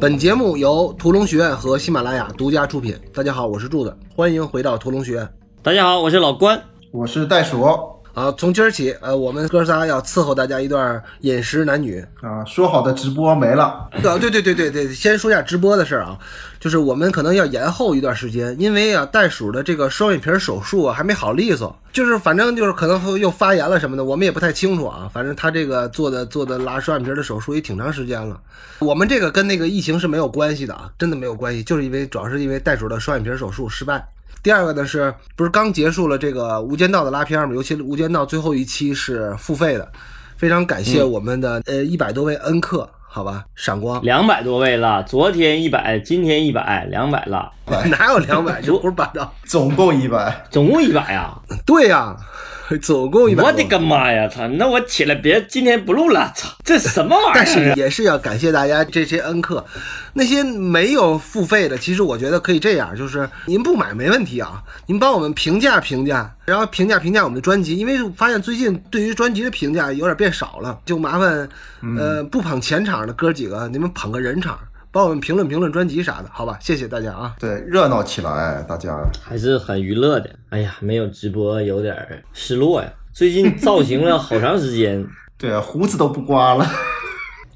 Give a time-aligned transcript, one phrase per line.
[0.00, 2.98] 本节目由屠龙学院和喜马拉雅独家出品。
[3.12, 5.28] 大家好，我是柱子，欢迎回到屠龙学院。
[5.62, 6.58] 大家好，我是老关。
[6.90, 7.60] 我是袋鼠
[8.12, 12.04] 好，从今儿起，呃，我们哥仨要伺候大家一段饮食男女。
[12.20, 16.18] 啊，说好的直播没了，啊，对对对对对，先说一下直播的事儿啊，
[16.58, 25.08] 就是我们可能要延后一段时间，因为啊，袋鼠的这个双眼皮儿手术啊还没好利索，就是反正就是可能会又发炎了什么的，我们也不太清楚啊。
[25.12, 28.38] 反正他这个做的做的拉双眼皮儿的手术也挺长时间了。
[28.80, 34.04] 我们这个跟那个疫情是没有关系的啊，真的没有关系，就是因为主要是因为袋鼠的双眼皮儿手术失败。
[34.42, 37.54] 第二个呢是不是刚结束了这个《无间道》的拉片嘛？
[37.54, 39.90] 尤其《无间道》最后一期是付费的，
[40.36, 44.00] 非常感谢我们的、呃一百多位恩客，好吧，闪光。
[44.02, 47.52] 两百多位了，昨天一百，今天一百，两百了，
[47.90, 48.62] 哪有两百？
[48.62, 49.34] 这胡说八道！
[49.44, 50.46] 总共一百。
[50.50, 51.38] 总共一百呀！
[51.66, 52.16] 对呀、
[52.78, 53.42] 总共一百。
[53.42, 54.28] 我的个妈呀！
[54.28, 57.44] 操，那我起来别今天不录了，操，这什么玩意儿啊？
[57.44, 59.64] 是也是要感谢大家这些恩客，
[60.12, 71.48] 那些没有付费的，其实我觉得可以这样，就是您不买没问题啊，您帮我们评价评价，然后评价评价我们的专辑，因为发现最近对于专辑的评价有点变少了，就麻烦
[71.98, 74.58] 呃不捧前场的哥几个，你们捧个人场，
[74.92, 76.58] 帮我们评论评论专辑啥的，好吧？
[76.60, 77.34] 谢谢大家啊。
[77.38, 78.98] 对，热闹起来，大家。
[79.22, 80.30] 还是很娱乐的。
[80.48, 82.92] 哎呀，没有直播有点失落呀。
[83.12, 85.06] 最近造型了好长时间，
[85.38, 86.66] 对啊，胡子都不刮了。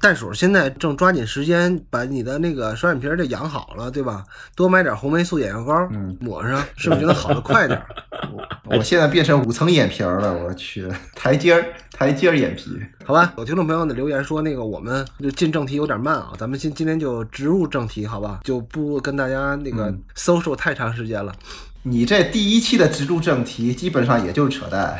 [0.05, 4.23] 袋鼠现在正抓紧时间把你的那个双眼皮儿得养好了，对吧？
[4.55, 5.89] 多买点红霉素眼药膏，
[6.19, 7.87] 抹上，是不是就能好的快点儿？
[8.69, 12.79] 我现在变成五层眼皮儿了，我去，台阶儿，台阶儿眼皮。
[13.03, 18.41] 好吧，有听众朋友的留言说，那个我们就进正题有点慢啊，咱们今今天就直入正题，好吧？
[18.43, 21.33] 就不跟大家那个 social 太长时间了。
[21.87, 24.97] 你这第一期的植入正题，基本上也就是扯淡，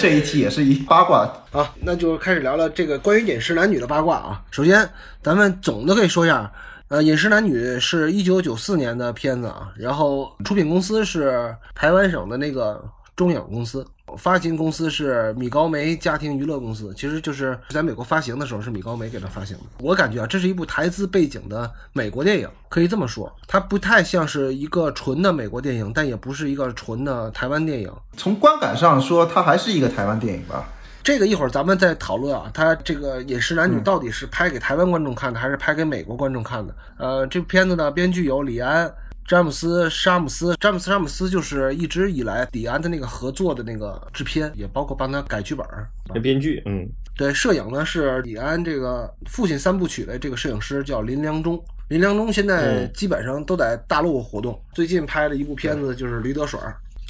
[0.00, 1.20] 这一期也是一八卦。
[1.52, 4.42] 啊，那就开始聊聊这个关于饮食男女的八卦啊。
[4.50, 4.90] 首先，
[5.22, 6.50] 咱们总的可以说一下，
[6.88, 12.82] 呃，《饮食男女》是一九九四年的片子啊，然后出品公司是台湾省的那个
[13.16, 13.86] 中影公司，
[14.18, 19.62] 发行公司是米高梅家庭娱乐公司，其实就是在美国发行的时候是米高梅给他发行的。
[19.78, 27.92] 我感觉啊，这是一部台资背景的美国电影，可以这么说，它不太像是一个纯的美国电影，但也不是一个纯的台湾电影。
[28.16, 30.68] 从观感上说，它还是一个台湾电影吧。
[31.04, 36.74] 这个一会儿咱们再讨论啊，它这个《饮食男女》到底是拍给台湾观众看的，还是拍给美国观众看的？
[36.96, 38.90] 呃，这部片子呢，编剧有李安、
[39.26, 40.54] 詹姆斯·沙姆斯。
[40.60, 45.66] 詹姆斯·沙姆斯就是一直以来李安的那个合作的那个制片，也包括帮他改剧本
[46.12, 46.20] 改。
[46.20, 46.86] 编剧，嗯，
[47.16, 51.62] 对，摄影呢是李安这个父亲三部曲的这个摄影师叫林良忠。
[51.88, 56.58] 林良忠现在嗯基本上都在大陆活动，最近拍了一部片子就是《驴得水》，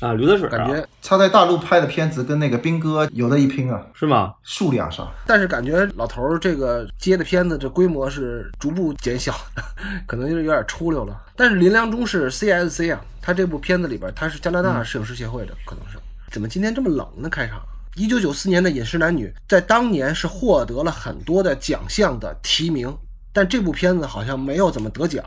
[0.05, 4.35] 啊，刘德水啊，感觉他在大陆拍的片子跟那个兵哥有的一拼啊，是吗？
[4.43, 5.11] 数量上。
[5.27, 9.63] 但是感觉老头儿这个接的片子这规模是逐步减小的，
[10.07, 11.19] 可能就是有点出溜了。
[11.35, 15.99] 但是林良忠是 CSC 啊，他这部片子里边他是加拿大摄影师协会的，可能是。
[16.31, 17.29] 怎么今天这么冷呢？
[17.29, 17.63] 开场。
[17.97, 22.93] 一九九四年的《饮食男女》在当年是获得了很多的奖项的提名，
[23.33, 25.25] 但这部片子好像没有怎么得奖。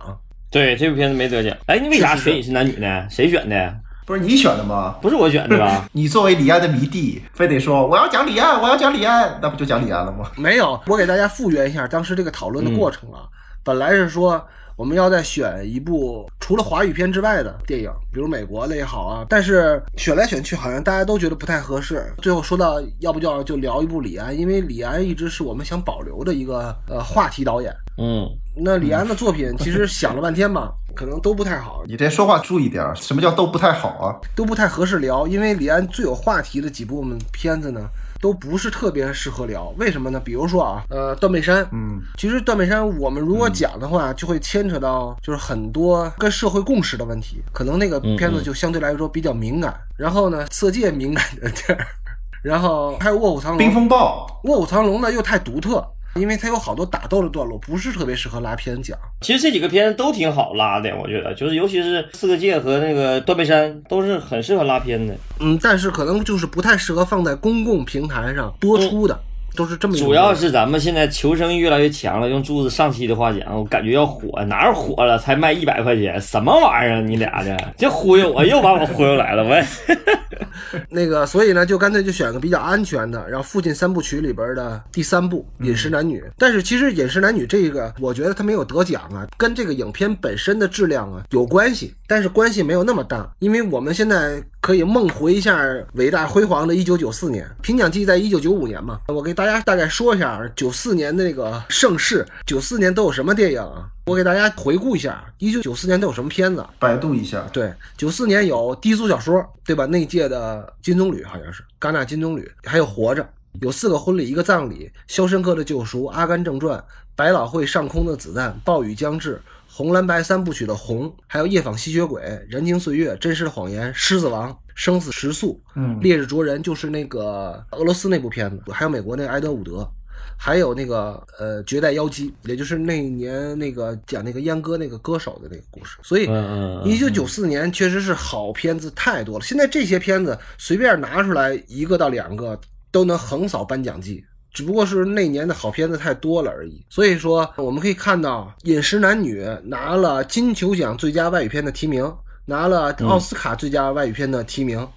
[0.52, 1.56] 对，这部片子没得奖。
[1.68, 3.08] 哎，你为啥选饮食男女呢？
[3.10, 3.80] 谁选的？
[4.08, 4.96] 不是你选的吗？
[5.02, 5.86] 不是我选的吧？
[5.92, 10.32] 你作为李安的迷弟，非得说我要讲李安，我要讲李安，那不就讲李安了吗？
[10.38, 13.28] 没有，我给大家复原一下当时这个讨论的过程啊。
[13.66, 14.42] 本来是说
[14.78, 22.10] 我们要再选一部除了华语片之外的电影，比如美国的也好啊，但是选来选去好像大家都觉得不太合适。
[22.22, 27.76] 最后说到要不就就聊一部李安，因为李安一直是我们想保留的一个呃话题导演。
[27.98, 28.26] 嗯，
[28.60, 34.16] 那李安的作品其实想了半天吧，可能都不太好，你这说话注意点儿，什么叫都不太好啊？
[34.36, 37.82] 都不太合适聊，因为李安最有话题的几部片子呢，
[38.20, 39.72] 都不是特别适合聊。
[39.78, 40.20] 为什么呢？
[40.20, 49.74] 比如说啊，呃，断背山，嗯，其实断背山我们如果讲的话，就会牵扯到就是很多跟社会共识的问题，可能那个片子就相对来说比较敏感。
[49.96, 51.88] 然后呢，色戒敏感的地儿，
[52.42, 55.88] 然后还有卧虎藏龙，冰风暴，卧虎藏龙呢又太独特。
[56.18, 58.98] 因为它有好多打斗的段落，不是特别适合拉片讲。
[59.22, 65.16] 其实这几个片子都挺好拉的，我觉得，就是尤其是《四个界》和那个《断背山》都是很适合拉片的。
[65.40, 69.20] 嗯，但是可能就是不太适合放在公共平台上播出的，
[69.58, 72.30] 都是这么主要是咱们现在求生欲越来越强了。
[72.30, 75.18] 用柱子上期的话讲，我感觉要火，哪儿火了？
[75.18, 77.02] 才卖一百块钱，什么玩意儿啊？
[77.02, 79.58] 你俩的这忽悠我，又把我忽悠来了，我。
[80.90, 86.20] 那个，所以呢，就干脆就选个比较安全的，然后父亲三部曲里边的第三部《饮食男女》。
[86.38, 95.58] 但是其实《饮食男女》这个，我觉得它没有得奖啊，跟这个影片本身的质量啊有关系，但是关系没有那么大，因为我们现在可以梦回一下
[95.94, 99.00] 伟大辉煌的1994年，评奖季在1995年嘛。
[99.08, 103.88] 我给大家大概说一下94年的那个盛世，94年都有什么电影啊？
[104.08, 106.66] 我给大家回顾一下，一九九四年都有什么片子？
[106.80, 109.86] 百度一下，对，九四年有低俗小说，对吧？
[109.86, 113.26] 那届的金棕榈好像是戛纳金棕榈，还有活着，
[113.62, 116.84] 有四个婚礼，一个葬礼，肖申克的救赎，阿甘正传，
[117.16, 119.42] 百老汇上空的子弹，暴雨将至。
[119.78, 122.20] 红蓝白三部曲的红，还有夜访吸血鬼、
[122.50, 129.88] 人情岁月、真实的谎言、狮子王、生死时速、嗯，烈日灼人，就是那个俄罗斯那部片子，还有美国那个埃德伍德，
[130.36, 136.00] 还有那个呃绝代妖姬，也就是那一年那个讲那个阉割那个歌手的那个故事。
[136.02, 142.60] 所以嗯嗯嗯一九九四年确实是好片子太多了，现在这些片子随便拿出来一个到两个
[142.90, 144.26] 都能横扫颁奖季。
[144.54, 152.12] 只不过是那年的好片子太多了而已，所以说我们可以看到《饮食男女》拿了金球奖最佳外语片的提名，
[152.46, 154.88] 拿了奥斯卡最佳外语片的提名，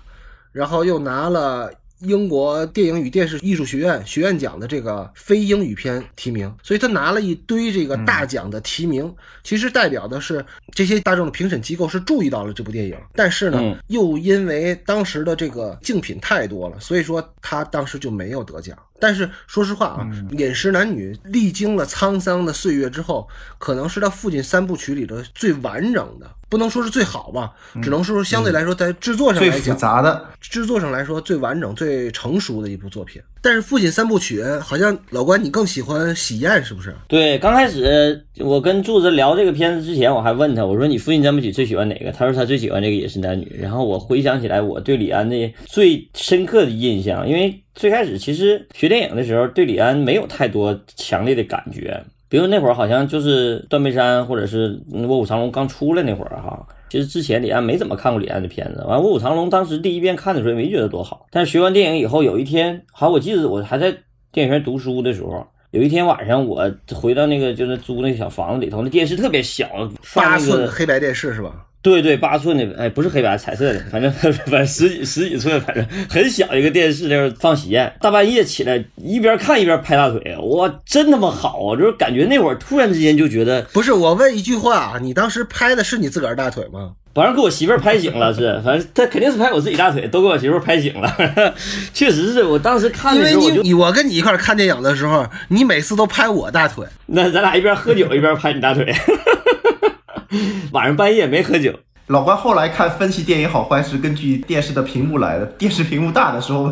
[0.52, 9.14] 然后又拿了英国电影与电视艺术学院学院奖的这个非英语片提名，所以他拿了一堆这个大奖的提名，
[9.44, 10.42] 其实代表的是
[10.72, 13.76] 这些大众的评审机构是注意到了这部电影，但是呢，嗯。
[13.88, 18.78] 又因为当时的这个竞品太多了，所以说他当时就没有得奖。
[19.00, 23.26] 但是说实话啊，饮食男女》历经了沧桑的岁月之后，
[23.58, 27.50] 可能是他父亲三部曲里的最完整的，不能说是最好吧，
[27.82, 33.20] 只能说是相对来说在制作上最复来讲，杂的，制作上来说最完整、最成熟的一部作品。
[33.42, 36.94] 但是父亲三部曲，好像老关你更喜欢《喜宴》是不是？
[37.08, 42.12] 对，刚开始我跟柱子聊这个片子之前，我还问他，我说你父亲三部曲最喜欢哪个？
[42.12, 43.44] 他说他最喜欢这个《饮食男女》。
[43.60, 52.02] 然后我回想起来，我对李安的最深刻的印象，因为最开始其实学电影的时候，对李安没有太多强烈的感觉。
[52.28, 58.84] 比如那会儿好像就是《断背山》或者是《卧虎藏龙》刚出来那会儿哈，其实之前李安没怎么看过李安的片子。
[58.86, 63.96] 完，《卧虎藏龙》当时第一遍看的时候也没觉得多好，但是学完电影以后，有一天，好我记得我还在
[64.32, 69.68] 电影院读书的时候，有一天晚上我回到那个就是租那个小房子里头，那电视特别小，
[70.14, 71.64] 八寸黑白电视是吧？
[71.82, 81.76] 对对八寸的，哎，不是黑白彩色的，反正 反正十几十几寸，反正很小一个电视，那儿放喜宴，大半夜起来一边看一边拍大腿，哇，真他妈好啊！
[81.78, 86.92] 就是感觉那会儿突然之间就觉得，不是，我问一句话啊，你当时拍的是你自个儿大腿吗？
[87.12, 91.54] 反正给我媳妇儿拍醒了，是，反正他肯定是拍我自己大腿，都给我媳妇儿拍醒了，
[91.92, 96.86] 确实是我当时看的时候我就，我跟你一块看电影的时候，你每次都拍我大腿。
[97.06, 98.94] 那咱俩一边喝酒一边拍你大腿，
[100.72, 101.72] 晚上半夜没喝酒。
[102.06, 106.68] 老关后来看分析电影好坏是根据电视的屏幕来的，电视屏幕大的时候，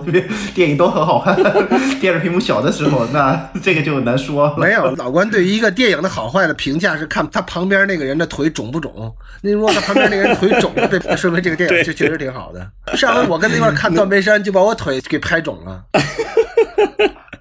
[0.52, 1.36] 电影都很好看；
[2.00, 4.56] 电视屏幕小的时候，那这个就难说了。
[4.58, 9.14] 没有，老关对于一个电影的好坏的评价是看他旁边那个人的腿肿不肿。
[9.40, 12.96] 那如果他旁边那个人腿肿了， 对，说明这个电影就确实挺好的。
[12.96, 15.84] 上回我跟他一块看《断背山》，就把我腿给拍肿了。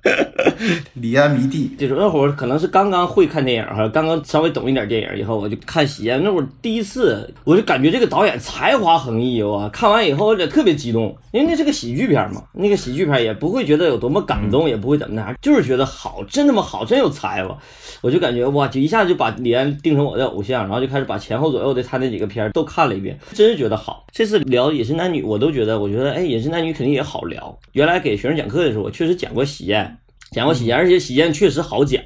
[0.96, 6.20] 李安迷弟，就是那会儿可能是刚刚会看电影哈，刚刚稍微懂一点电影以后，我就看《喜宴》。
[6.24, 9.70] 那会儿第一次，我就感觉这个导演才华横溢哇！
[9.70, 17.58] 看完以后我就特别激动，因为那是个喜剧片嘛，那个喜剧片也不会觉得有多么感动，也不会怎么的，就是觉得好，真他妈好，真有才华。
[18.02, 24.06] 我就感觉哇，就一下就把李安定成我的偶像，然后就开始把前后左右的他那几个片儿都看了一遍，真是觉得好。
[24.12, 27.58] 这次聊《饮食男女》，我都觉得，我觉得哎，《饮食男女》肯定也好聊。
[27.74, 29.86] 原来给学生讲课的时候，我确实讲过《喜宴》。
[30.32, 32.04] 讲过喜宴，而且喜宴确实好讲，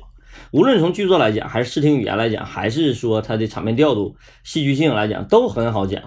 [0.51, 6.01] 无论从剧作来讲，还是视听语言来讲，还是说它的场面调度、戏剧性来讲，都很好讲。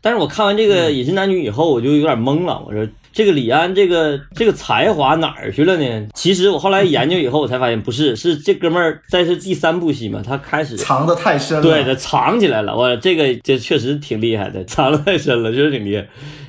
[0.00, 2.62] 但是我看完这个《饮食男女》以后，我就有点懵了。
[2.66, 6.08] 我说这个李安这个这个才华哪儿去了呢？
[6.14, 11.62] 其实我后来研究以后，我才发现不是，是这哥们儿在是第三部戏嘛，他开始藏得太深了。
[11.62, 12.76] 对，他藏起来了。
[12.76, 16.06] 我这个这确实挺厉害的，藏得太深了，确实挺厉害。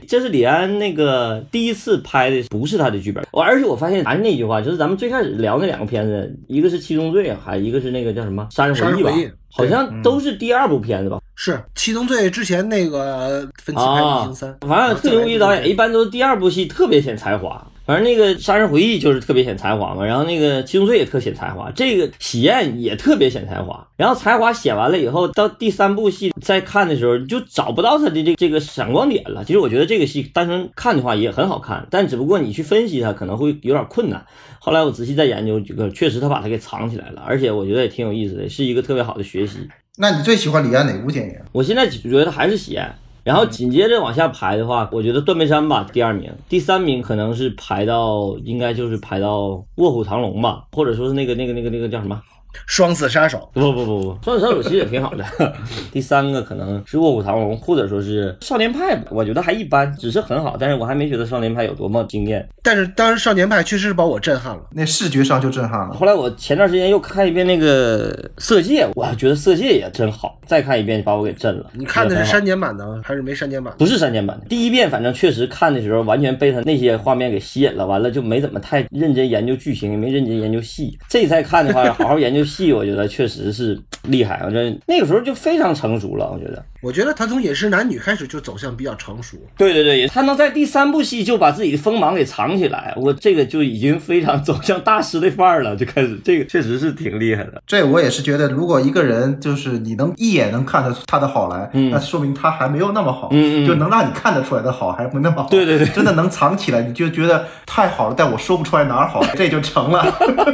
[0.08, 3.24] 这是李安那个第一次拍的，不是他的剧本。
[3.32, 11.20] 我而且我发现还是那句话，就是咱们最开始聊那两个片子，一个是《七宗罪》，还一个是那个叫什么《杀人回忆》吧好像都是第二部片子吧。
[11.36, 17.66] 是《七宗罪》之前那个分期拍《异形三》反正特牛逼导演一般都是第二部戏特别显才华。
[17.90, 23.88] 反正那个《杀人回忆》就是特别显才华嘛，然后那个《七宗罪》也特显才华，这个《喜宴》也特别显才华。
[23.98, 29.44] 然后才华显完了以后，到第三部戏再看的时候，就找不到他的这这个闪光点了。
[29.44, 34.24] 其实我觉得这个戏单纯看的话也很好看，但只不过你去分析它可能会有点困难。
[34.60, 39.68] 后来我仔细再研究，这个确实他把它给藏起来了，而且我觉得也挺有意思的，是一个特别好的学习。
[39.98, 41.36] 那你最喜欢李安哪部电影？
[41.52, 42.86] 我现在觉得还是《喜宴》。
[43.24, 52.22] 然后紧接着往下排的话，我觉得《断背山》吧，第二名，第三名可能是排到，应该就是排到《卧虎藏龙》吧，或者说是那个那个那个那个叫什么？
[52.66, 53.50] 双子杀手。
[53.54, 55.26] 不不不不，双子杀手其实也挺好的。
[55.92, 62.48] 第三个可能是卧虎藏龙，或者说是少年派吧，我觉得还一般，只是很好，但是我还没觉得少年派有多么惊艳。
[62.64, 64.62] 但是当时少年派确实是把我震撼了。
[64.72, 65.94] 那视觉上就震撼了。
[65.94, 71.66] 后来我前段时间又看一遍那个色戒，我还觉得色戒也真好，再看一遍把我给震了。
[71.74, 73.74] 你看的是删减版的还是没删减版？
[73.78, 80.98] 不是删减版的，第一遍反正确实看的时候完全被他那些画面给吸引了，完了就没怎么太认真研究剧情，也没认真研究戏。
[81.08, 84.42] 这再看的话，好好研究戏，我觉得确实是厉害。
[84.46, 86.64] 我觉得那个时候就非常成熟了，我觉得。
[86.82, 89.38] 我觉得他从饮食男女开始就走向比较成熟。
[89.58, 97.62] 对对对，他能在第三部戏就把自己的锋芒给藏起来，我这个就已经非常走向大师的范儿了，就开始这个确实是挺厉害的。
[97.68, 105.50] 这我也是觉得，如果一个人就是你能一眼能看得出他的好来，嗯那说明他还没有那么好，嗯嗯就能让你看得出来的好还不那么好。
[105.50, 110.06] 对对对 真的能藏起来，你就觉得太好了，但我说不出来哪儿好，这就成了，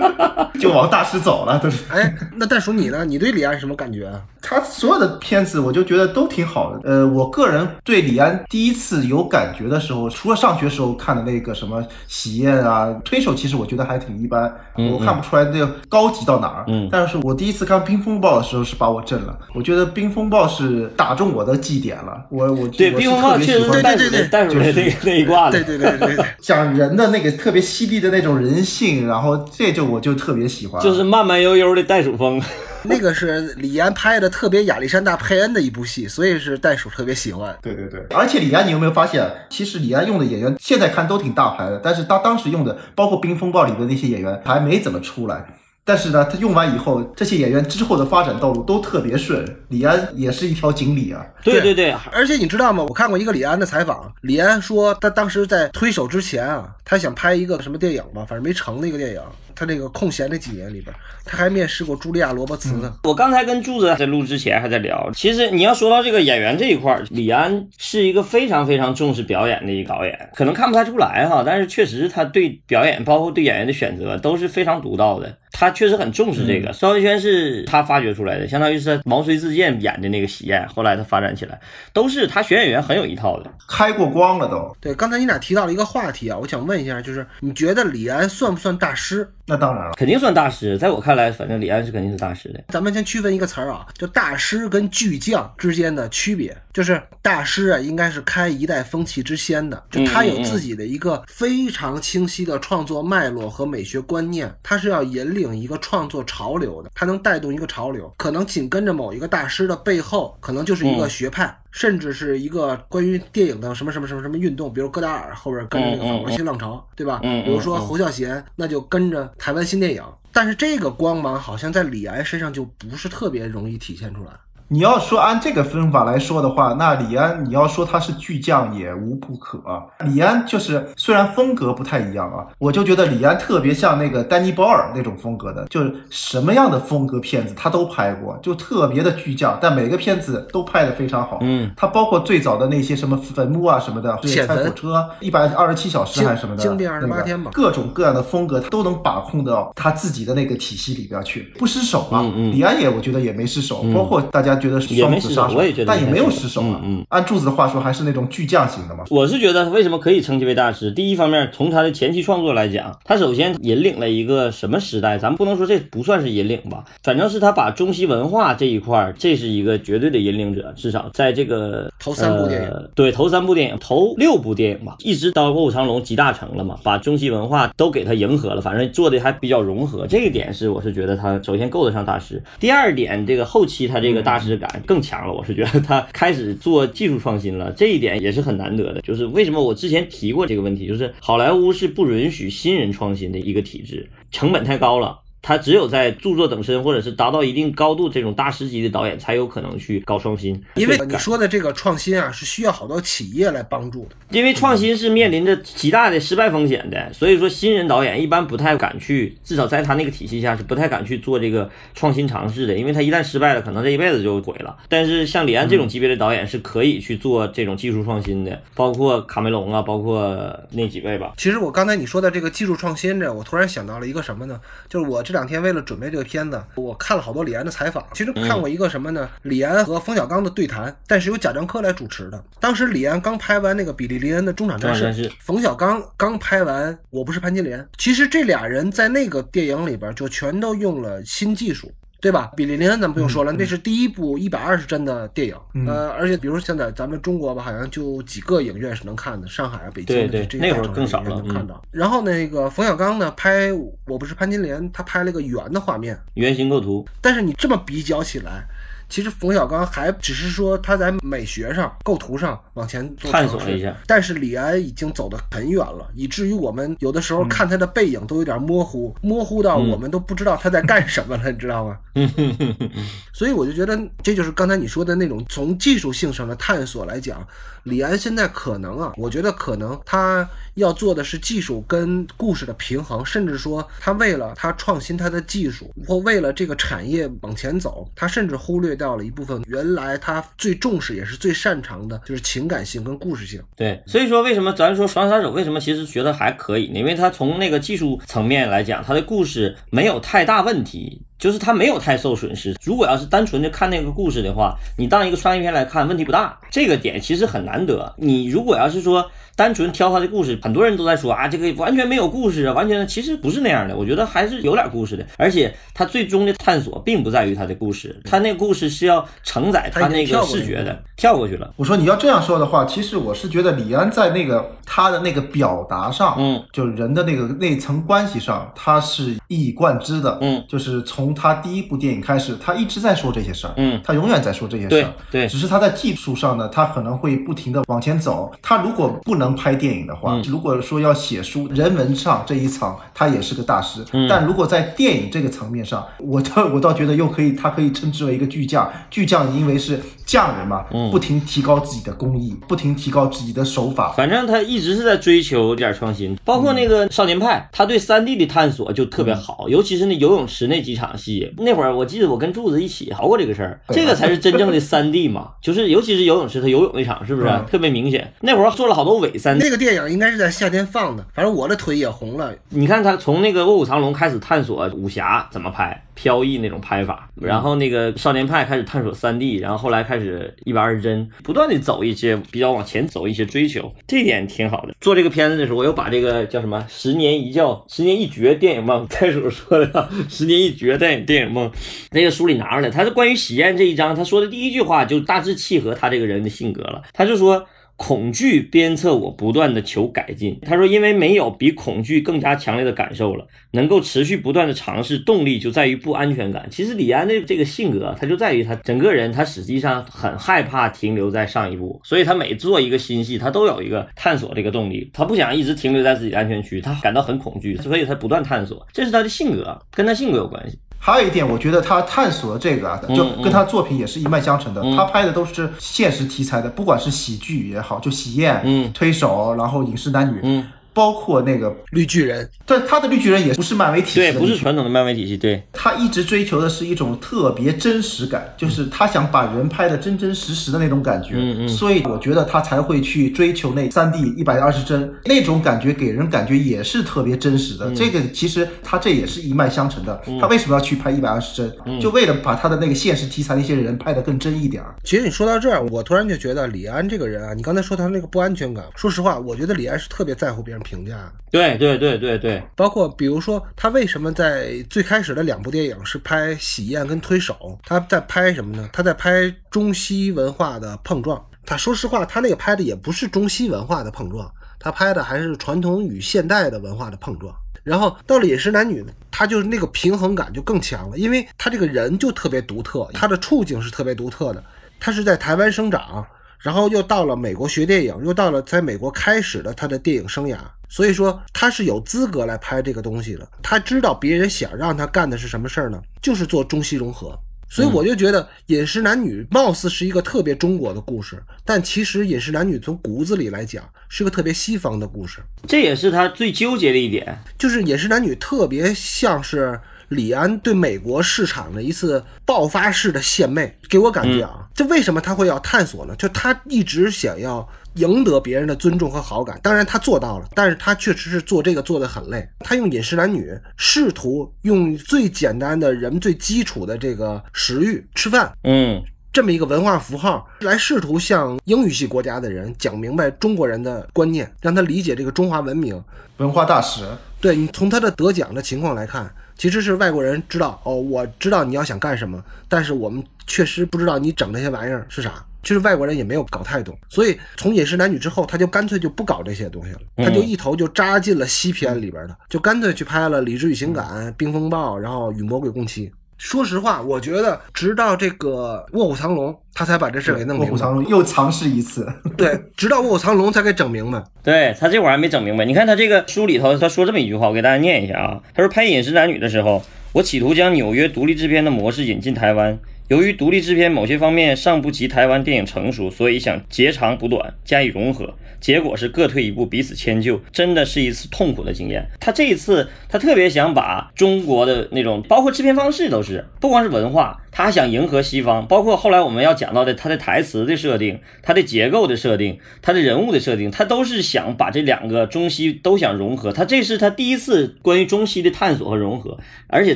[0.59, 1.83] 就往大师走了，都是。
[1.91, 3.05] 哎，那袋鼠你呢？
[3.05, 4.19] 你对李安什么感觉啊？
[4.41, 6.79] 他所有的片子，我就觉得都挺好的。
[6.89, 16.63] 呃，我个人对李安第一次有感觉的时候，除了上学时候看的那个什么《喜宴》啊，《推手》，其实我觉得还挺一般，我看不出来那个高级到哪儿。
[16.67, 19.37] 嗯但是我第一次看《冰风暴》的时候，是把我震了。
[19.53, 22.25] 我觉得《冰风暴》是打中我的记点了。
[22.29, 25.63] 我我对，我是冰风暴特别喜欢确实对对对鼠的袋鼠的那个那一挂的。
[25.63, 30.81] 对对对对对，讲人的那个特别犀利的那种人性，然后这就我就特别喜欢。
[30.81, 32.41] 就是慢慢悠悠的袋鼠风，
[32.89, 37.55] 那个是李安拍的特别亚历山大佩恩的一部戏，所以是袋鼠特别喜欢。
[37.61, 45.45] 对对对，而且李安，你有没有发现，其实李安用的演员现在看都挺大牌的，但是他当时用的，包括《冰风暴》里的那些演员，还没怎么出来。
[45.87, 49.45] 但是呢，他用完以后，这些演员之后的发展道路都特别顺。
[49.67, 51.23] 李安也是一条锦鲤啊。
[51.43, 52.83] 对对对，而且你知道吗？
[52.83, 59.21] 我看过一个李安的采访，李安说他当时在推手之前啊，他想拍一个什么电影嘛，反正没成的一个电影。
[59.55, 60.93] 他那个空闲的几年里边，
[61.23, 62.93] 他还面试过茱莉亚·罗伯茨呢。
[63.03, 75.37] 我刚才跟柱子在录之前还在聊，其实你要说到这个演员这一块，李安是一个非常非常重视表演的一个导演，可能看不太出来哈，但是确实他对表演，包括对演员的选择都是非常独到的。
[75.57, 81.57] 他确实很重视这个，邵文轩是他发掘出来的，相当于是毛遂自荐演的那个喜宴，后来他发展起来，
[81.93, 83.49] 都是他选演员很有一套的。
[83.69, 89.29] 开过光了都，对，刚才你俩提到了一个话题啊，我想问一下，就是你觉得李安算不算大师？
[89.47, 89.93] 那当然了。
[89.95, 92.63] 肯定算大师，在我看来，反正李安是肯定是大师的。
[92.69, 111.55] 咱们先区分一个词儿啊，就大师跟巨匠之间的区别，就是大师啊，应该是开一代风气之先的，就他有自己的一个非常清晰的创作脉络和美学观念，他是要引领一个创作潮流的，他能带动一个潮流，可能紧跟着某一个大师的背后，可能就是一个学派。
[111.75, 117.19] 甚至是一个关于电影的什么什么什么什么运动，比如戈达尔后边跟着那个法国新浪潮，对吧？
[117.19, 120.01] 比如说侯孝贤，那就跟着台湾新电影。
[120.31, 124.31] 但是这个光芒好像在李安身上就不是特别容易体现出来。
[124.67, 129.83] 你要说按这个分法来说的话，那李安你要说他是巨匠也无不可啊。
[130.05, 141.37] 李安就是虽然风格不太一样啊，我就觉得李安特别像那个丹尼鲍尔那种风格的，就是什么样的风格片子他都拍过，就特别的巨匠，但每个片子都拍的非常好。
[141.41, 152.21] 嗯，他包括最早的那些什么坟墓啊什么的，潜坟猜火车一百二十七小时还是什么的，经经典28那个各种各样的风格他都能把控到他自己的那个体系里边去，不失手啊。
[152.21, 156.81] 嗯嗯李安也我觉得也没失手，包括大家觉得也没失手双子杀手，我也觉得但也没有失失手啊。
[156.83, 159.03] 嗯嗯按柱子的话说，还是那种巨匠型的嘛。
[159.09, 160.91] 我是觉得为什么可以称其为大师？
[160.91, 165.17] 第一方面，从他的前期创作来讲，他首先引领了一个什么时代？
[165.17, 170.73] 咱们不能说这不算是引领吧，反正是他把中西文化这一块儿，这是一个绝对的引领者。
[170.75, 180.05] 至少在这个头三部电影呃，对，头三部电影，头六部电影吧，一直到《卧虎藏龙》集大成了嘛，把中西文化都给他迎合了，反正做的还比较融合。
[180.05, 182.41] 这一点是我是觉得他首先够得上大师。
[182.59, 189.01] 第二点，这个后期他这个大师质感更强了，我是觉得他开始做技术创新了，这一点也是很难得的。
[189.01, 195.19] 就是为什么我之前提过这个问题，就是好莱坞是不允许新人创新的一个体制，成本太高了。
[195.47, 200.59] 他只有在著作等身，或者是达到一定高度这种大师级的导演，才有可能去搞创新。
[200.73, 204.15] 因为你说的这个创新啊，是需要好多企业来帮助的。
[204.31, 214.75] 因为创新是面临着极大的失败风险的，所以说新人导演一般不太敢去，至少在他那个体系下是不太敢去做这个创新尝试的，因为他一旦失败了，可能这一辈子就毁了。
[214.89, 221.33] 但是像李安这种级别的导演是可以去做这种技术创新的，包括卡梅隆啊，包括那几位吧。
[221.37, 224.59] 其实我刚才你说的这个技术创新这，我突然想到了一个什么呢？
[224.89, 228.05] 就是我这两天为了准备这个片子，我看了好多李安的采访。
[228.13, 229.29] 其实看过一个什么呢？
[229.41, 232.43] 李安和冯小刚的对谈，但是由贾樟柯来主持的。
[232.59, 237.79] 当时李安刚拍完那个比利林恩的中场战事，冯小刚刚拍完《我不是潘金莲》。
[237.97, 241.91] 其实这俩人在那个电影里边就全都用了新技术。
[242.21, 242.51] 对吧？
[242.55, 245.55] 比利林恩咱们不用说了，那是第一部一百二十帧的电影，
[245.85, 251.81] 呃，而且比如现在咱们中国吧，好像就几个影院是能看的，上海啊、北京的对对这那会儿大城市更少了嗯影院能看到。
[251.91, 253.69] 然后那个冯小刚呢，拍
[254.07, 258.63] 《我不是潘金莲》，他拍了个圆的画面，圆形构图，但是你这么比较起来，
[259.07, 271.97] 其实冯小刚还只是说他在美学上、构图上往前做探索了一下，但是李安已经走得很远了，以至于我们有的时嗯候看他的背影都有点模糊，模糊到我们都不知道他在干什么了，你知道吗？
[273.33, 277.45] 所以我就觉得这就是刚才你说的那种从技术性上的探索来讲，
[277.85, 293.61] 李安现在可能啊，我觉得可能他要做的是技术跟故事的平衡，甚至说他为了他创新他的技术，或为了这个产业往前走，他甚至忽略掉了一部分原来他最重视也是最擅长的，就是情感性跟故事性。
[293.77, 296.97] 对，所以说为什么咱说《双杀手》为什么其实觉得还可以呢？
[296.99, 302.75] 因为他从那个技术层面来讲，他的故事没有太大问题，就是他没有太受损失。
[302.83, 306.57] 如果要是单纯的看那个故事的话，你当一个商业片来看，问题不大。
[306.71, 308.13] 这个点其实很难得。
[308.17, 313.95] 你如果要是说单纯挑他的故事，很多人都在说啊，这个完全没有故事啊，完全其实不是那样的。
[313.95, 321.73] 我觉得还是有点故事的，而且他最终的探索并不在于他的故事，他那个故事是要承载他那个视觉的，跳过去了。
[321.77, 338.51] 我说你要这样说的话，其实我是觉得李安在那个他的那个表达上，嗯，就是人的那个那层关系上，他是一以贯之的，嗯，就是从他第一部电影开始，他一直在说这些事儿，嗯，他永远在说这些事儿，对只是他在技术上呢，他可能会不停的往前走。
[338.61, 344.05] 他如果不能拍电影的话，嗯如果说要写书，人文上这一层，他也是个大师。
[344.13, 348.89] 嗯但如果在电影这个层面上，我倒 我倒觉得又可以，他可以称之为一个巨匠。
[349.11, 354.13] 巨匠因为是匠人嘛，嗯不停提高自己的工艺，不停提高自己的手法。
[354.13, 368.33] 反正他一直是在追求点创新，包括那个少年派，他对三 D 的探索就特别好，尤其是那游泳池那几场戏，那会儿我记得我跟柱子一起聊过这个事儿，这个才是真正的三 D 嘛，就是尤其是游泳池他游泳那场，是不是、嗯特别明显？
[368.41, 372.53] 那会儿做了好多伪三 D，那个电影应该是在夏天放的，反正我的腿也红了。
[372.69, 384.93] 你看他从那个《卧虎藏龙》开始探索武侠怎么拍，飘逸那种拍法，然后那个少年派开始探索三 D，然后后来开始一百二十帧，不断的走一些比较往前走一些追求，这点挺好的。
[385.01, 391.71] 做这个片子的时候，我又把这个叫什么“十年一觉”“十年一觉”电影梦，开始说的“十年一觉”电影电影梦
[392.11, 397.65] 那个书里拿出来，他是关于喜宴这一章，他说的第一句话就大致契合他这个人的性格了，他就说。
[397.97, 400.59] 恐惧鞭策我不断的求改进。
[400.61, 406.67] 他说，因为没有比恐惧更加强烈的感受了，能够持续不断的尝试，动力就在于不安全感。
[406.69, 420.77] 其实李安的这个性格，他就在于他整个人，他实际上很害怕停留在上一步，所以他每做一个新戏，他都有一个探索这个动力，他不想一直停留在自己的安全区，他感到很恐惧，所以他不断探索，这是他的性格，跟他性格有关系。
[421.05, 424.81] 还有一点，我觉得他探索的这个啊，就跟他作品也是一脉相承的。
[424.97, 428.91] 他拍的都是现实题材的，不管是喜剧也好，就喜宴、嗯。
[428.91, 430.65] 推手，然后影视男女，嗯，
[430.95, 441.33] 包括那个，绿巨人，对他的绿巨人也不是漫威体系对，的，不是传统的漫威体系，对，他一直追求的是一种特别真实感，就是他想把人拍的真真实实的那种感觉。
[441.35, 447.93] 嗯嗯所以我觉得他才会去追求那三 D 一百二十帧那种感觉，给人感觉也是特别真实的。
[447.93, 450.21] 这个其实他这也是一脉相承的。
[450.39, 451.99] 他为什么要去拍一百二十帧？
[451.99, 454.95] 就为了把他的那个现实题材那些人拍的更真一点儿。
[455.03, 461.33] 其实你说到这儿，我突然就觉得李安这个人啊，你刚才说他那个不安全感，说实话，我觉得李安是特别在乎别人评价。
[461.51, 468.87] 对对对对对，包括比如说他为什么在最开始的两部电影是拍喜宴跟推手，他在拍什么呢？
[468.93, 471.43] 他在拍中西文化的碰撞。
[471.65, 477.51] 他说实话，他那个拍的也不是中西文化的碰撞，他拍的还是传统与现代的文化的碰撞。
[477.83, 484.63] 然后到了《饮食男女》，他就是那个平衡感就更强了，因为他这个人就特别独特，他的处境是特别独特的。
[484.99, 486.25] 他是在台湾生长，
[486.59, 490.57] 然后又到了美国学电影，又到了在美国开始了他的电影生涯，
[490.95, 493.45] 所以说他是有资格来拍这个东西的。
[493.61, 496.01] 他知道别人想让他干的是什么事儿呢？
[496.21, 497.37] 就是做中西融合。
[497.69, 505.41] 所以我就觉得《饮食男女》貌似是一个特别中国的故事，但其实《饮食男女》从骨子里来讲是个特别西方的故事。
[505.67, 507.37] 这也是他最纠结的一点。
[507.57, 509.77] 就是《饮食男女》特别像是
[510.07, 516.15] 李安对美国市场的一次爆发式的献媚，给我感觉啊，这为什么他会要探索呢？
[516.15, 522.47] 就他一直想要赢得别人的尊重和好感，当然他做到了，但是他确实是做这个做的很累。
[522.59, 536.01] 他用饮食男女，试图用最简单的人最基础的这个食欲吃饭，嗯这么一个文化符号，来试图向英语系国家的人讲明白中国人的观念，让他理解这个中华文明。
[536.37, 537.05] 文化大使，
[537.41, 545.45] 对你从他的得奖的情况来看，其实是外国人知道哦，我知道你要想干什么，但是我们确实不知道你整这些玩意儿是啥。
[545.65, 554.05] 其实外国人也没有搞太懂，所以从《饮食男女》之后，他就干脆就不搞这些东西了，他就一头就扎进了西片里边的，就干脆去拍了《理智与情感》
[554.37, 556.07] 《冰风暴》，然后《与魔鬼共妻》。
[556.37, 560.65] 说实话，我觉得直到这个《卧虎藏龙》，他才把这事给弄明白。
[560.65, 564.23] 卧虎藏龙又尝试一次，对，直到《卧虎藏龙》才给整明白。
[564.43, 565.65] 对他这会儿还没整明白。
[565.65, 568.39] 你看他这个书里头，他说这么一句话，我给大家念一下啊。
[568.53, 572.77] 他说拍《饮食男女》的时候，我企图将纽约独立制片的模式引进台湾。
[573.07, 578.33] 由于独立制片某些方面尚不及台湾电影成熟，所以想截长补短，加以融合。
[578.59, 582.03] 结果是各退一步，彼此迁就，真的是一次痛苦的经验。
[582.19, 596.51] 他这一次，他特别想把中国的那种，包括制片方式都是，不光是文化，他想迎合西方，包括后来我们要讲到的他的台词的设定、他的结构的设定、他的人物的设定，他都是想把这两个中西都想融合。
[596.51, 599.95] 他这是他第一次关于中西的探索和融合，而且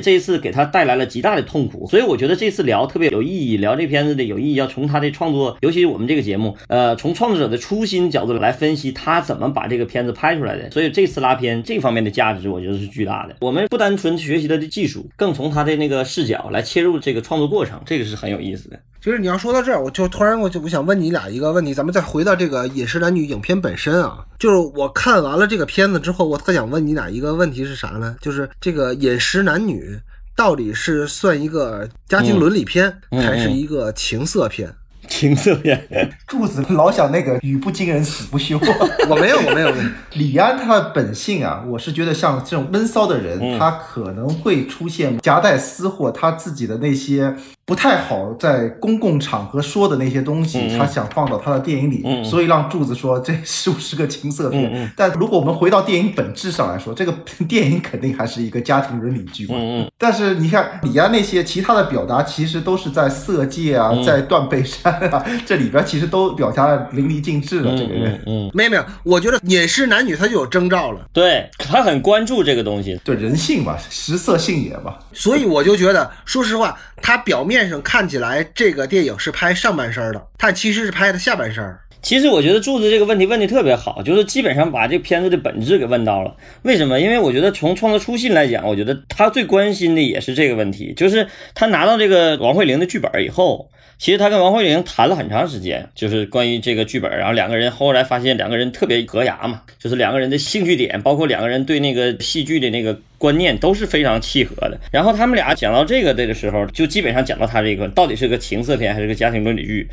[0.00, 1.86] 这一次给他带来了极大的痛苦。
[1.86, 10.70] 所以我觉得这次聊特别有意义，聊这片子的有意义，要从他的创作，尤其是我们这个节目，呃，从创作者的初心角度来分析他怎么把这个片子拍出来的。
[10.70, 13.36] 所以这次拉片这方面的价值，我觉得是巨大的。
[13.42, 18.80] 我们不单纯学习他的技术，更从他的那个视角来切入这个创作过程，这个是很有意思的。
[19.00, 28.16] 就是你要说到这儿，我就突然我就我想问你俩一个问题，咱们再回到这个《饮食男女》影片本身啊，就是我看完了这个片子之后，我特想问你俩一个问题是啥呢？
[28.20, 29.96] 就是这个《饮食男女》
[30.36, 34.70] 到底是算一个家庭伦理片，嗯还是一个情色片？
[35.10, 35.86] 情色片，
[36.26, 38.58] 柱子老想那个语不惊人死不休。
[39.10, 39.88] 我没有，我没有，我没有。
[40.14, 43.58] 李安他的本性啊，我是觉得像这种闷骚的人，嗯。
[43.58, 47.34] 他可能会出现夹带私货，他自己的那些
[47.70, 54.92] 不太好在公共场合说的那些东西，他想放到他的电影里，所以让柱子说这是不是个情色片？
[54.96, 57.14] 但如果我们回到电影本质上来说，这个
[57.46, 59.54] 电影肯定还是一个家庭伦理剧嘛。
[59.96, 67.70] 但是你看李安那些其他的表达，其实都是在色戒啊，嗯在断背山啊， 这里边其实都表达的淋漓尽致了。
[67.78, 68.20] 这个人。
[68.52, 74.98] 没有没有，我觉得《饮食男女》他就有征兆了，对他很关注这个东西，对人性吧，食色性也吧。
[75.12, 81.62] 所以我就觉得，说实话，他表面上看起来这个电影是拍上半身的，它其实是拍的下半身。
[82.02, 86.34] 其实我觉得柱子这个问题问的特别好，就是基本上把这片子的本质给问到了。
[86.62, 86.98] 为什么？
[86.98, 93.68] 因为我觉得从创作初心来讲，我觉得他最关心的也是这个问题，就是他拿到这个王慧玲的剧本以后，
[93.98, 104.80] 其实他跟王慧玲谈了很长时间，就是关于这个剧本，然后两个人后来发现两个人特别隔牙嘛，就是两个人的兴趣点，包括两个人对那个戏剧的那个观念都是非常契合的。
[104.90, 109.86] 然后他们俩讲到这个的的时候，就基本上讲到他这个到底是个情色片还是个家庭伦理剧。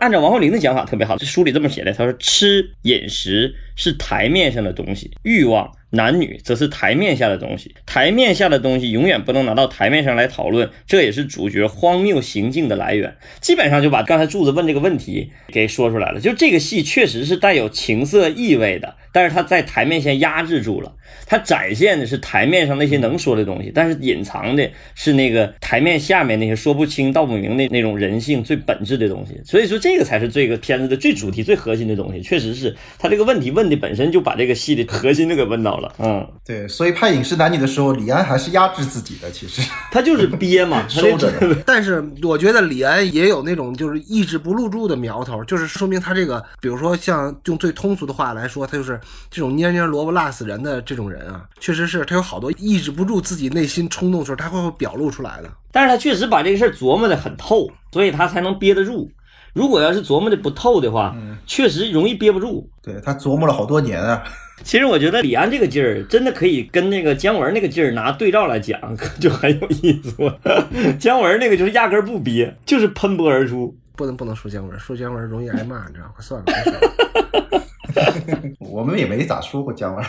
[0.00, 7.72] 按照王慧玲的讲法特别好，这书里这么写的，他说吃饮食是台面上的东西，欲望男女则是台面下的东西。
[7.86, 13.14] 台面下的东西永远不能拿到台面上来讨论，这也是主角荒谬行径的来源。
[13.40, 16.18] 基本上就把刚才柱子问这个问题给说出来了。
[16.18, 20.92] 就这个戏确实是带有情色意味的，但是他在台面前压制住了，
[21.26, 29.40] 他展现的是台面上那些能说的东西，但是隐藏的是那个台面下面那些说不清道不明的那种人性最本质的东西。
[29.44, 32.22] 所以说这个才是这个片子的最主题、最核心的东西。
[32.22, 35.94] 确实是他这个问题问的本身就把这个戏的核心就给问到了。
[35.98, 41.62] 嗯，对，所以拍《影视男女》的时候，李安还是压制自己的，其实他就是憋嘛， 收着的。
[41.66, 48.98] 但是我觉得李安也有那种就是抑制不住的苗头，就是说明他这个，比如说像用最通俗的话来说，他就是
[49.30, 55.50] 这种蔫蔫萝卜辣死人的这种人啊，确实是他有好多抑制不住自己内心冲动的时候，他会表露出来的。
[55.70, 59.10] 但是他确实把这个事儿琢磨的很透，所以他才能憋得住。
[59.52, 61.14] 如果要是琢磨的不透的话，
[61.46, 62.68] 确实容易憋不住。
[62.82, 64.22] 对他琢磨了好多年啊。
[64.64, 68.78] 其实我觉得李安这个劲儿真的可以跟那个姜文那个劲儿拿对照来讲，
[69.18, 70.14] 就很有意思。
[71.00, 73.76] 姜文那个就是压根儿不憋，就是喷薄而出。
[73.96, 76.14] 不能不能说姜文，说姜文容易挨骂，你知道吗？
[76.20, 77.64] 算了，别说了。
[78.58, 80.04] 我们也没咋说过姜文。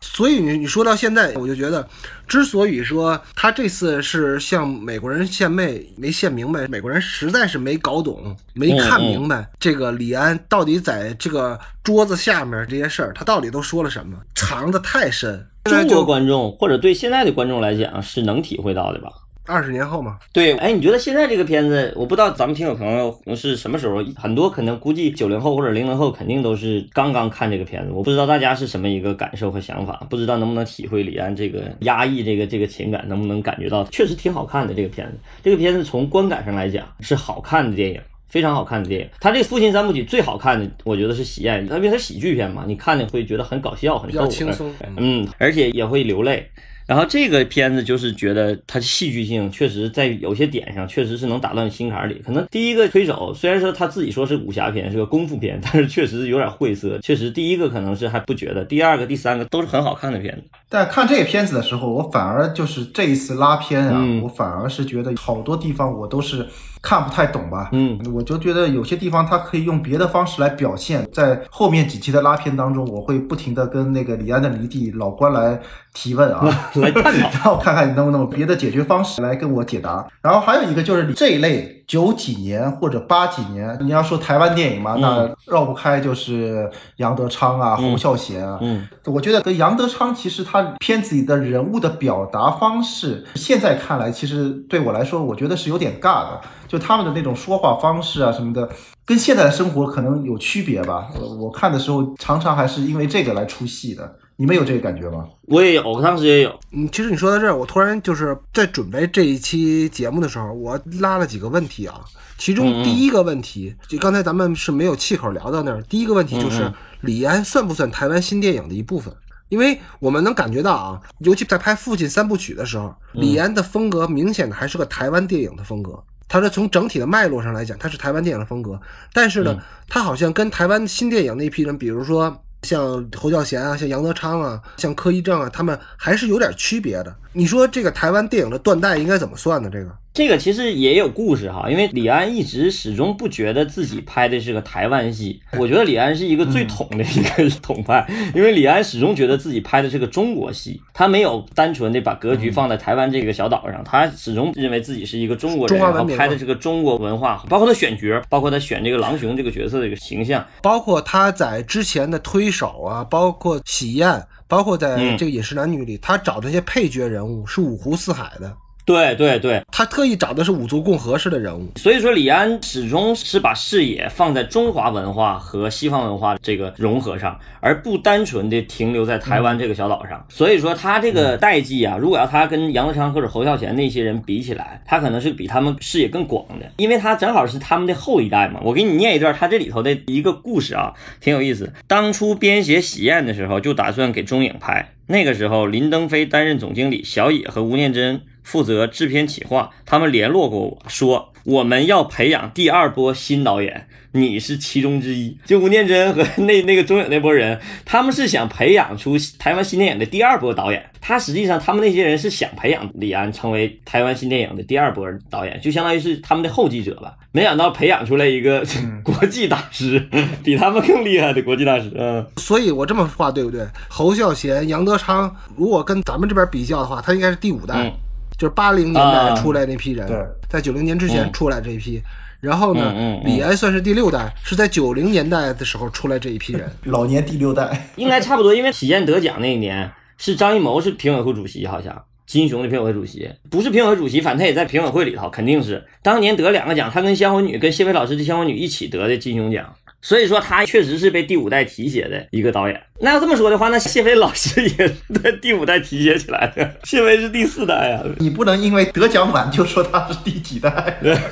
[0.00, 1.88] 所以你你说到现在，我就觉得，
[2.28, 15.46] 之所以说他这次是向美国人献媚，没献明白，美国人实在是没搞懂，没看明白这个李安到底在这个桌子下面这些事儿，他到底都说了什么，藏的太深。
[15.64, 19.10] 中国观众或者对现在的观众来讲是能体会到的吧？
[19.46, 35.18] 二十年后嘛，对，哎，你觉得现在这个片子，我不知道咱们听友朋友是什么时候，很多可能估计九零后或者零零后肯定都是刚刚看这个片子，我不知道大家是什么一个感受和想法，不知道能不能体会李安这个压抑这个这个情感，能不能感觉到确实挺好看的这个片子。
[35.42, 39.08] 这个片子从观感上来讲是好看的电影，非常好看的电影。
[39.20, 46.48] 他这父亲三部曲最好看的，我觉得是《喜宴》，因为它喜剧片嘛，你看的会觉得很搞笑，很比较轻松，嗯，而且也会流泪。
[46.86, 52.20] 然后这个片子就是觉得它戏剧性确实在有些点上确实是能打到你心坎里。
[52.24, 56.98] 可能第一个推手虽然说他自己说是武侠片，是个功夫片，但是确实有点晦涩。
[56.98, 60.42] 确实第一个可能是还不觉得，第二个、第三个都是很好看的片子。
[60.68, 66.46] 但看这个片子的时候，我反而就是这一次拉片啊，我反而是觉得好多地方我都是
[66.84, 67.70] 看不太懂吧。
[67.72, 71.08] 嗯，我就觉得有些地方他可以用别的方式来表现。
[71.10, 75.58] 在后面几期的拉片当中，我会不停的跟那个李安的迷弟老关来
[75.94, 76.44] 提问啊，
[76.76, 80.06] 来探讨， 然后看看你能不能有别的解决方式来跟我解答。
[80.20, 88.58] 然后还有一个就是这一类九几年或者八几年，你要说台湾电影嘛，那绕不开就是杨德昌啊、侯孝贤啊。
[88.62, 96.40] 嗯，我觉得跟杨德昌其实他片子里的人物的表达方式，现在看来其实对我来说，我觉得是有点尬的。
[96.66, 98.68] 就他们的那种说话方式啊什么的，
[99.04, 101.08] 跟现在的生活可能有区别吧。
[101.38, 104.16] 我看的时候常常还是因为这个来出戏的。
[104.36, 105.28] 你们有这个感觉吗？
[105.42, 106.58] 我也有，我当时也有。
[106.72, 112.00] 嗯，其实你说到这儿，我突然就是在准备这一期节目的时候，我拉了几个问题啊。
[112.36, 115.80] 其中第一个问题，就刚才咱们是没有气口聊到那儿。
[115.84, 116.70] 第一个问题就是
[117.02, 119.14] 李安算不算台湾新电影的一部分？
[119.50, 126.02] 因为我们能感觉到啊，尤其在拍《父亲三部曲》的时候，李安的风格明显的还是个台湾电影的风格。
[126.26, 128.80] 他是从整体的脉络上来讲，他是台湾电影的风格，
[129.12, 137.14] 但是呢，他好像跟台湾新电影那批人，比如说像侯孝贤啊，像杨德昌啊，像柯一正啊，他们还是有点区别的。
[137.34, 139.68] 你说这个台湾电影的断代应该怎么算呢？
[139.70, 139.90] 这个？
[140.14, 145.40] 这个其实也有故事哈，因为李安一直始终不觉得自己拍的是个台湾戏。
[145.58, 164.22] 我觉得李安是一个最统的一个统派， 因为李安始终觉得自己拍的是个中国戏，他没有单纯的把格局放在台湾这个小岛上，他始终认为自己是一个中国人，然后拍的是个中国文化，包括他选角，包括他选这个狼雄这个角色的一个形象，包括他在之前的推手啊，包括喜宴，
[164.54, 168.56] 包括在这个饮食男女里，他找这些配角人物是五湖四海的。
[168.84, 180.22] 对对对，他特意找的是五族共和式的人物，所以说李安始终是把视野放在中华文化和西方文化这个融合上，而不单纯的停留在台湾这个小岛上。
[180.28, 188.60] 所以说他这个代际啊，如果要他跟杨德昌或者侯孝贤那些人比起来，他可能是比他们视野更广的，因为他正好是他们的后一代嘛。
[188.62, 190.92] 我给你念一段他这里头的一个故事啊，
[191.22, 191.72] 挺有意思。
[191.86, 198.20] 当初编写《喜宴》的时候，就打算给中影拍，那个时候林登飞担任总经理，小野和吴念真。
[198.44, 205.36] 负责制片企划，他们联络过我说我们要培养第二波新导演，你是其中之一。
[205.44, 210.82] 就吴念真和那那个中影那波人，他们是想培养出台湾新电影的第二波导演。
[211.06, 217.14] 他实际上他们那些人是想培养李安成为台湾新电影的第二波导演，就相当于是他们的后继者吧。
[217.30, 218.64] 没想到培养出来一个
[219.04, 220.02] 国际大师，
[220.42, 221.92] 比他们更厉害的国际大师。
[221.94, 223.66] 嗯，所以我这么话对不对？
[223.90, 227.92] 侯孝贤、杨德昌，如果跟咱们这边比较的话，他应该是第五代。
[228.36, 230.06] 就是八零年代出来那批人，
[230.48, 232.02] 在九零年之前出来这一批，
[232.40, 237.88] 然后呢，李安算是第六代，是在九零年代的时候出来这一批人， 老年第六代。
[237.96, 249.72] 应该差不多，因为喜宴得奖那一年是张艺谋是评委会主席，好像金熊的评委会主席，不是评委会主席，反正他也在评委会里头，肯定是当年得两个奖，他跟香魂女跟谢飞老师的香魂女一起得的金熊奖。
[250.02, 252.78] 所以说他确实是被第五代提携的一个导演。
[253.00, 258.04] 那要这么说的话，那谢飞老师也是在第五代提携起来的，谢飞是第四代啊。
[258.18, 260.70] 你不能因为得奖晚就说他是第几代，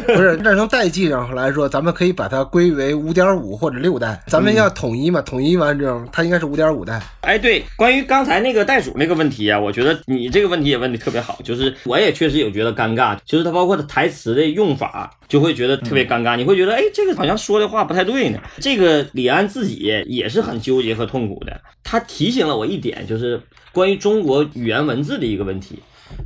[0.06, 0.36] 不是？
[0.42, 4.20] 那从代际上来说，咱们可以把它归为五点五或者六代。
[4.26, 5.22] 咱们要统一嘛？
[5.22, 7.00] 统一完之后，他应该是五点五代。
[7.20, 16.36] 哎，对，关于刚才那个袋鼠那个问题啊，我觉得你这个问题也问的特别好，就是我也确实有觉得尴尬，就是它包括它台词的用法，就会觉得特别尴尬。
[16.36, 18.40] 你会觉得，哎，这个好像说的话不太对呢。
[18.58, 21.51] 这个李安自己也是很纠结和痛苦的。
[21.82, 23.40] 他提醒了我一点，就是
[23.72, 25.78] 关于中国语言文字的一个问题。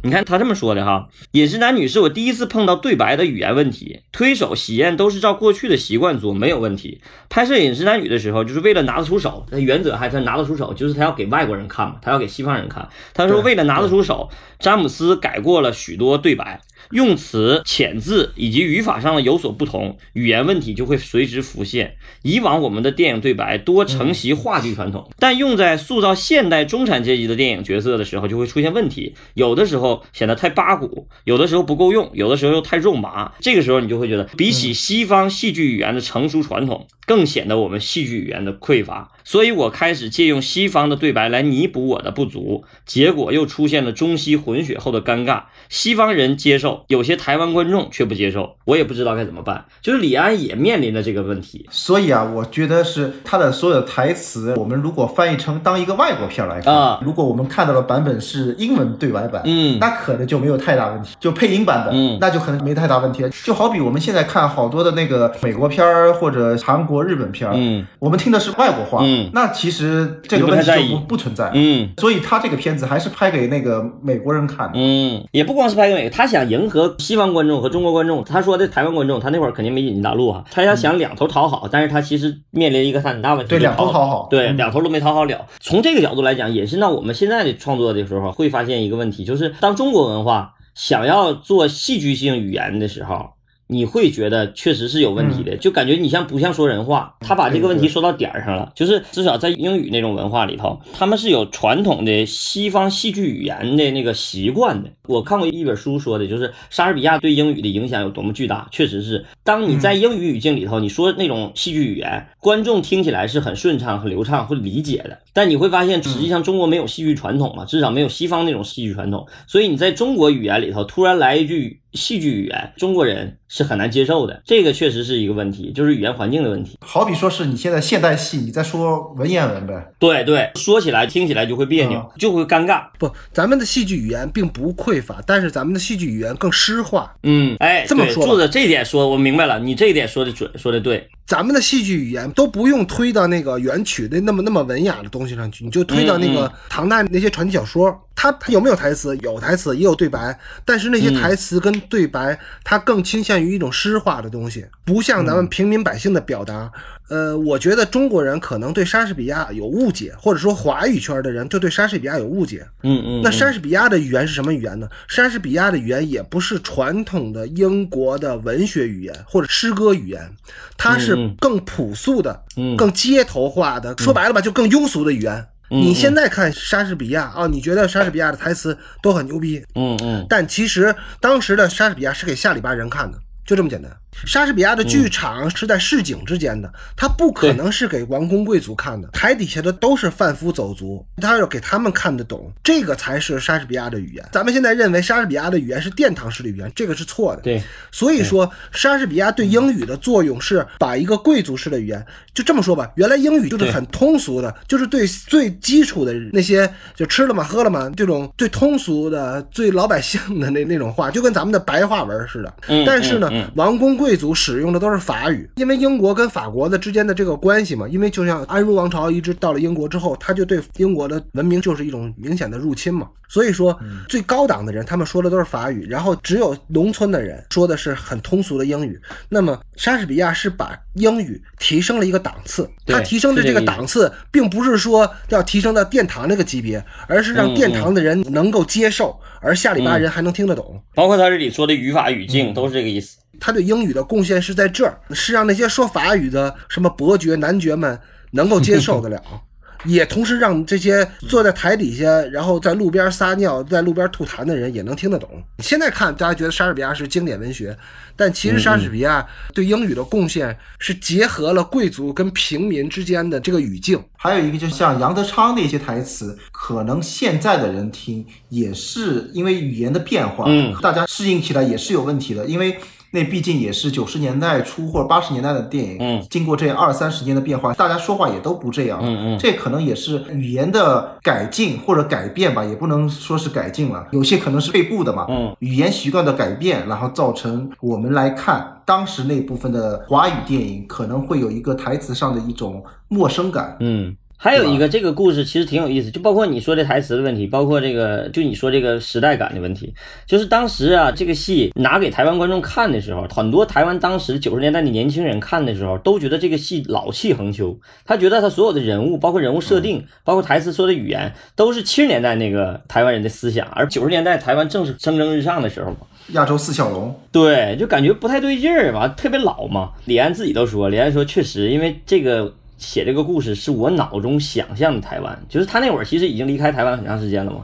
[0.03, 7.01] 你看他这么说的哈，饮食男女是我第一次碰到对白的语言问题，推手喜宴都是照过去的习惯做，没有问题。
[7.29, 12.89] 拍摄饮食男女的时候，就是为了拿得出手，那原则还是拿得出手，就是他要给外国人看嘛，他要给西方人看。
[13.15, 16.61] 他说为了拿得出手，詹姆斯改过了许多对白。
[16.91, 21.97] 用词遣字以及语法上的有所不同，语言问题就会随之浮现。
[22.23, 29.15] 以往我们的电影对白多承袭话剧传统，但用在塑造现代中产阶级的电影角色的时候，就会出现问题。
[29.35, 33.33] 有的时候显得太八股，有的时候不够用，有的时候又太肉麻。
[33.41, 39.13] 这个时候你就会觉得，比起西方戏剧语言的成熟传统，更显得我们戏剧语言的匮乏。
[39.25, 45.43] 所以我开始借用西方的对白来弥补我的不足，结果又出现了中西混血后的尴尬。
[45.69, 49.65] 西方人接受，有些台湾观众却不接受，我也不知道该怎么办。
[49.83, 51.67] 就是李安也面临着这个问题。
[51.71, 61.17] 所以啊，我觉得是他的所有的台词，我们如果翻译成当一个外国片来看，啊如果我们看到的版本是英文对白版，嗯那可能就没有太大问题。
[61.19, 63.25] 就配音版本，嗯那就可能没太大问题。
[63.43, 71.51] 就好比我们现在看好多的那个美国片儿或者韩国、日本片儿，嗯我们听的是外国话，嗯那其实这个问题就不不存在。
[71.55, 74.73] 嗯所以他这个片子还是拍给那个美国人看的。
[74.75, 78.23] 嗯，也不光是拍给美国，他想迎合西方观众和中国观众。
[78.25, 85.47] 他说的台湾观众，他那会儿肯定没引进大陆啊，他要想两头讨好，但是他其实面临一个很大问题，对两头讨好对，嗯两头都没讨好了。
[85.61, 93.36] 从这个角度来讲，也是那我们现在的创作的时候，会发现一个问题，就是当中国文化想要做戏剧性语言的时候。
[93.69, 97.17] 你会觉得确实是有问题的，就感觉你像不像说人话？
[97.21, 104.91] 他把这个问题说到点儿上了，就是至少在英语那种文化里头，他们是有传统的西方戏剧语言的那个习惯的。
[105.07, 109.25] 我看过一本书说的，就是莎士比亚对英语的影响有多么巨大，确实是。
[109.43, 115.19] 当你在英语语境里头，你说那种戏剧语言，观众听起来是很顺畅、很流畅，会理解的。
[115.33, 124.43] 但你会发现，实际上中国没有戏剧传统嘛，至少没有西方那种戏剧传统，所以你在中国语言里头突然来一句戏剧语言，中国人是很难接受的。
[124.45, 126.79] 这个确实是一个问题，就是语言环境的问题。
[126.81, 132.85] 好比说是你现在现代戏，你在说文言文呗，对对，说起来听起来就会别扭，就会尴尬。
[132.99, 137.15] 不，咱们的戏剧语言并不匮乏，但是咱们的戏剧语言更诗化。
[137.23, 141.09] 嗯，哎，这么说吧作者这一点说，我明白了，你这一点说的准，说的对。
[141.27, 149.17] 咱们的戏剧语言都不用推到那个原曲的那么那么文雅的东西上去，你就推到那个唐代那些传奇小说，它它有没有台词？
[149.19, 156.71] 有台词，也有对白，但是那些台词跟对白，它更倾向于一种诗化的东西，不像咱们平民百姓的表达。
[157.09, 162.67] 呃，我觉得中国人可能对莎士比亚有误解，或者说华语圈的人就对莎士比亚有误解。
[162.83, 164.89] 嗯嗯，那莎士比亚的语言是什么语言呢？
[165.09, 170.31] 莎士比亚的语言也不是传统的英国的文学语言或者诗歌语言，
[170.77, 175.35] 它是更朴素的、嗯更街头化的，说白了吧，就更庸俗的语言。
[175.69, 183.91] 嗯你现在看莎士比亚啊，你觉得莎士比亚的台词都很牛逼，嗯嗯但其实当时的莎士比亚是给下里巴人看的，就这么简单。
[184.25, 194.27] 莎士比亚的剧场是在市井之间的，他不可能是给王公贵族看的，台底下的都是贩夫走卒，他要给他们看得懂，这个才是莎士比亚的语言。
[194.33, 197.43] 咱们现在认为莎士比亚的语言是殿堂式的语言，这个是错的。
[197.43, 212.55] 对，所以说，莎士比亚对英语的作用是把一个贵族式的语言，就这么说吧，原来英语就是很通俗的，就是对最基础的那些就吃了吗、喝了吗这种最通俗的、最老百姓的那那种话，就跟咱们的白话文似的。
[212.69, 223.09] 嗯但是呢嗯嗯，王公贵族使用的都是法语，因为英国跟法国的之间的这个关系嘛，因为就像安茹王朝一直到了英国之后，他就对英国的文明就是一种明显的入侵嘛。
[223.29, 223.77] 所以说，
[224.09, 229.01] 最高档的人他们说的都是法语，然后只有农村的人说的是很通俗的英语。
[229.29, 240.81] 那么莎士比亚是把英语提升了一个档次，对他提升的这个档次，并不是说要提升到殿堂那个级别，而是让嗯殿堂的人能够接受，而下里巴人还能听得懂。
[240.95, 243.19] 包括他这里说的语法语境都是这个意思。
[243.41, 247.99] 他对英语的贡献是在这儿，是让那些说法语的什么伯爵、男爵们
[248.33, 249.23] 能够接受得了，
[249.85, 255.31] 也同时让这些坐在台底下，然后在路边撒尿、在路边吐痰的人也能听得懂。
[255.59, 257.77] 现在看，大家觉得莎士比亚是经典文学，
[258.17, 264.03] 但其实莎士比亚对英语的贡献是结合了贵族跟平民之间的这个语境。
[264.17, 272.77] 还有一个，就像杨德昌那些台词，可能现在的人听也是因为语言的变化，嗯大家适应起来也是有问题的，因为。
[273.11, 279.39] 那毕竟也是九十年代初或者八十年代的电影，嗯，经过这二三十年的变化，大家说话也都不这样，嗯嗯。
[279.39, 299.95] 这可能也是语言的改进或者改变吧，也不能说是改进了，有些可能是退步的嘛，嗯，语言习惯的改变，然后造成我们来看当时那部分的华语电影可能会有一个台词上的一种陌生感，嗯，还有一个这个故事其实挺有意思，就包括你说的台词的问题，包括这个就你说这个时代感的问题，
[300.27, 315.99] 就是当时啊这个戏拿给台湾观众看的时候，很多台湾当时九十年代的年轻人看的时候，都觉得这个戏老气横秋，他觉得他所有的人物，包括人物设定，包括台词说的语言，都是七十年代那个台湾人的思想，而九十年代台湾正是蒸蒸日上的时候嘛。
[316.33, 319.93] 亚洲四小龙，对，就感觉不太对劲儿完，特别老嘛。
[320.07, 327.59] 李安自己都说，李安说确实，因为这个写这个故事是我脑中想象的台湾，就是他那会儿其实已经离开台湾很长时间了嘛。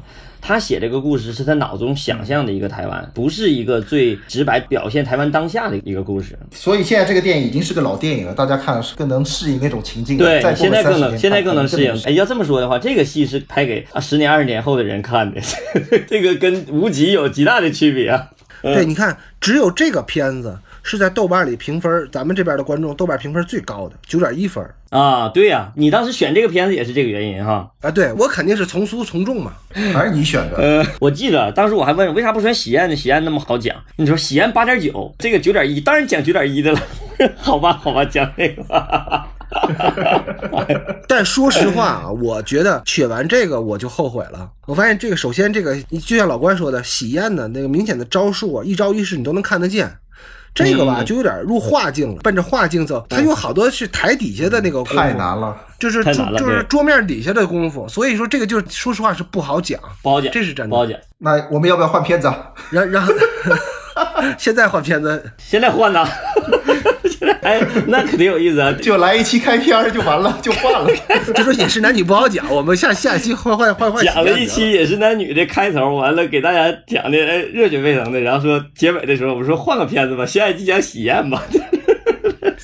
[0.45, 6.37] 他写这个故事是他脑中想象的一个台湾，不是一个最直白表现台湾当下的一个故事。
[6.51, 10.19] 所以现在这个电影已经是个老电影了，大家看是更能适应那种情境。
[10.19, 11.93] 对现在更能现在更能适应。
[12.03, 15.41] 哎，要这么说的话，这个戏是拍给啊十年二十年后的人看的，
[16.09, 18.31] 这个跟无极有极大的区别啊。
[18.63, 24.65] 对，你看，只有这个片子是在豆瓣里评分，咱们这边的观众豆瓣评分最高的，九点一分。
[24.91, 27.71] 啊，对呀、你当时选这个片子也是这个原因哈。
[27.81, 29.53] 啊，对我肯定是从俗从众嘛。
[29.95, 30.57] 还是你选的。
[30.59, 32.95] 呃，我记得当时我还问为啥不选喜宴呢？
[32.95, 36.81] 喜宴那么好讲，你说喜宴八点九，这个九点一，当然讲九点一的了。
[37.39, 38.63] 好吧，好吧，讲这个。
[41.07, 44.51] 但说实话啊，我觉得选完这个我就后悔了。
[44.67, 49.91] 我发现这个，首先这个就像老关说的，喜宴的那个明显的招数啊，一招一式你都能看得见。
[50.55, 53.05] 这个吧，嗯就有点入画境了，奔着画境走。
[53.09, 57.89] 他有好多是台底下的那个功夫，太难了，就是就是桌面底下的功夫。
[57.89, 59.81] 所以说这个就是说实话是不好讲。
[60.03, 60.99] 不好讲，这是真的不好讲。
[61.19, 62.51] 那我们要不要换片子啊？
[62.71, 63.13] 然然后
[64.39, 66.59] 现在换片子，现在换呐，现在
[67.43, 68.73] 哎，那肯定有意思啊。
[68.73, 70.89] 就来一期开篇就完了，就换了。
[71.35, 72.45] 就说也是男女不好讲。
[72.51, 81.43] 我们下下一期换换换换讲了一期也是男女的开头，完了给大家讲的哎热血沸腾的，然后说结尾的时候我们说换个片子吧，下一期讲喜宴吧，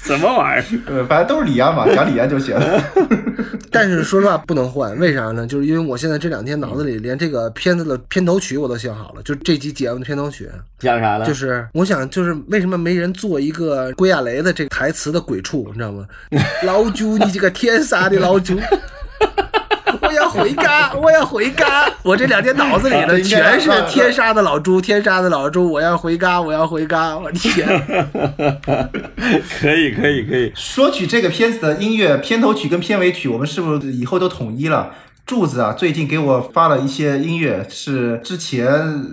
[0.08, 0.80] 什么玩意儿？
[0.88, 2.56] 呃，反正都是李安嘛，讲李安就行。
[3.70, 5.46] 但是说实话不能换，为啥呢？
[5.46, 10.48] 就是因为我现在这两天脑子里连这个片子的片头曲我都想好了，就这集节目的片头曲，
[10.78, 11.26] 讲啥了？
[11.26, 16.06] 就是我想就是为什么没人做一个归亚雷的这个台词的鬼畜，你知道吗？
[16.64, 18.58] 老朱，你这个天杀的老朱。
[20.38, 21.90] 回家， 我要回家。
[22.02, 25.70] 我这两天脑子里的全是天杀的老猪，天杀的老猪。
[25.70, 27.16] 我要回家，我要回家。
[27.16, 27.66] 我天！
[29.60, 30.52] 可以，可以，可以。
[30.54, 34.90] 说起这个片子的音乐片头曲跟片尾曲，我们是不是以后都统一了？
[35.28, 38.66] 柱子啊，最近给我发了一些音乐，是之前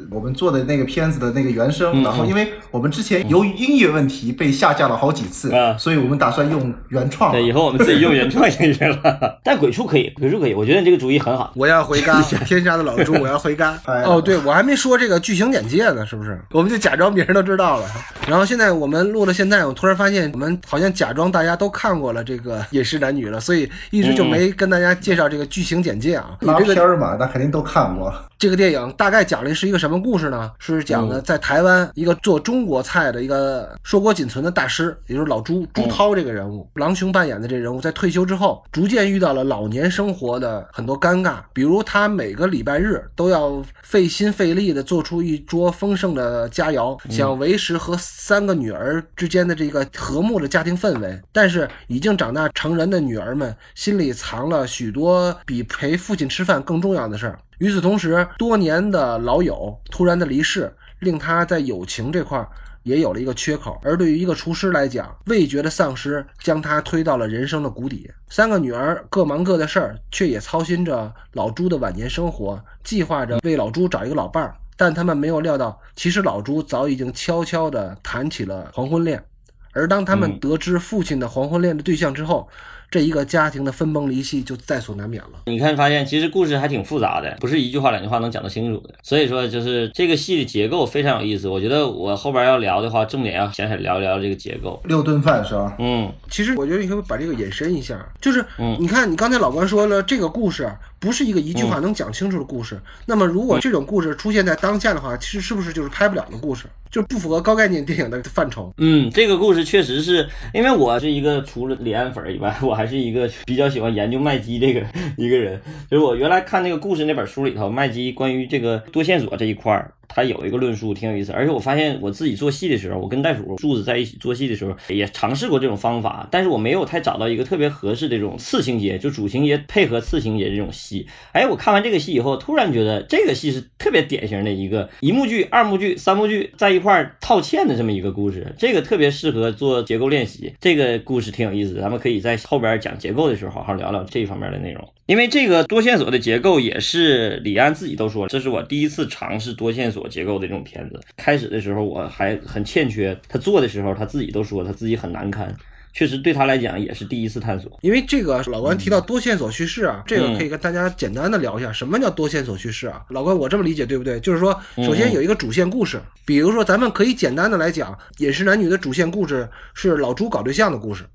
[0.10, 1.92] 我们做的那个片子的那个原声。
[1.94, 7.34] 嗯然后，因为我们之前由于音乐问题被下架了好几次，啊所以我们打算用原创。
[7.34, 9.40] 对，以后我们自己用原创音乐了。
[9.44, 11.52] 但鬼畜可以，鬼畜可以，我觉得你这个主意很好。
[11.54, 13.78] 我要回家， 天杀的老猪，我要回家。
[13.84, 16.40] 哎哦，对，我还没说这个剧情简介呢，是不是？
[16.52, 17.86] 我们就假装别人都知道了。
[18.26, 26.38] 然后现在我们录了，现在我突然发现，我们好像假装大家都看过了这个《饮食男女》了，所以一直就没跟大家介绍这个剧情简介啊。
[26.40, 28.14] 你拉这个片儿嘛，那肯定都看过。
[28.38, 30.52] 这个电影大概讲的是一个什么故事呢？
[30.60, 57.40] 是讲的在台湾一个做中国菜的一个硕果仅存的大师，也就是老朱朱涛这个人物，郎雄扮演的这人物，在退休之后，逐渐遇到了老年生活的很多尴尬，比如他每个礼拜日都要费心费力的做出一桌丰盛的佳肴，想维持和三个女儿之间的这个和睦的家庭氛围，但是已经长大成人的女儿们心里藏了许多比陪父亲吃饭更重要的事儿。
[57.60, 62.48] 与此同时，多年的老友突然的离世，令他在友情这块儿
[62.84, 63.80] 也有了一个缺口。
[63.84, 68.10] 而对于一个厨师来讲，味觉的丧失将他推到了人生的谷底。
[68.30, 74.56] 三个女儿各忙各的事儿，却也操心着老朱的晚年生活，计划着为老朱找一个老伴儿。
[74.78, 79.24] 但他们没有料到，其实老朱早已经悄悄地谈起了黄昏恋。
[79.72, 82.48] 而当他们嗯得知父亲的黄昏恋的对象之后，
[82.90, 85.42] 这一个家庭的分崩离析就在所难免了。
[85.46, 88.94] 你看，发现其实故事还挺复杂的，不是一句话两句话能讲得清楚的。
[89.04, 91.48] 所以说，就是这个戏的结构非常有意思。
[91.48, 94.82] 我觉得我后边要聊的话，重点要想想聊一聊这个结构。
[94.86, 95.76] 六顿饭是吧？
[95.80, 102.80] 嗯，其实我觉得你可以把这个引申一下，就是嗯你看，你刚才老关说了，这个故事啊不是一个一句话能讲清楚的故事。
[103.06, 108.74] 那么，如果这种故事出现在当下的话，其实是不是就是拍不了的故事，就是不符合高概念电影的范畴？
[108.78, 114.86] 嗯，这个故事确实是因为我是一个除了李安粉儿以外，我还是一个比较喜欢研究麦基这个
[115.18, 115.60] 一个人。
[115.90, 131.08] 就是我原来看那个故事那本书里头，麦基关于这个多线索这一块儿，他有一个论述挺有意思，而且我发现我自己做戏的时候，我跟袋鼠柱子在一起做戏的时候，也尝试过这种方法，但是我没有太找到一个特别合适的这种次情节，就主情节配合次情节这种戏。
[131.32, 140.54] 哎，我看完这个戏以后，突然觉得这个戏是特别典型的一个一幕剧、二幕剧、三幕剧在一块套嵌的这么一个故事，这个特别适合做结构练习。
[140.60, 144.88] 这个故事挺有意思，咱们可以在后边讲结构的时候好好聊聊这一方面的内容。
[145.08, 151.00] 因为这个多线索的结构也是李安自己都说，这是我第一次尝试多线索结构的这种片子。
[151.16, 155.56] 开始的时候我还很欠缺，他做的时候他自己都说他自己很难堪。
[155.96, 157.72] 确实对他来讲也是第一次探索。
[157.82, 163.02] 因为这个老关提到多线索叙事啊，这个可以跟大家简单的聊一下，什么叫多线索叙事啊？
[163.10, 164.20] 老关，我这么理解对不对？
[164.20, 171.06] 就是说，首先有一个主线故事，比如说咱们可以简单的来讲，《饮食男女》的主线故事是老朱搞对象的故事，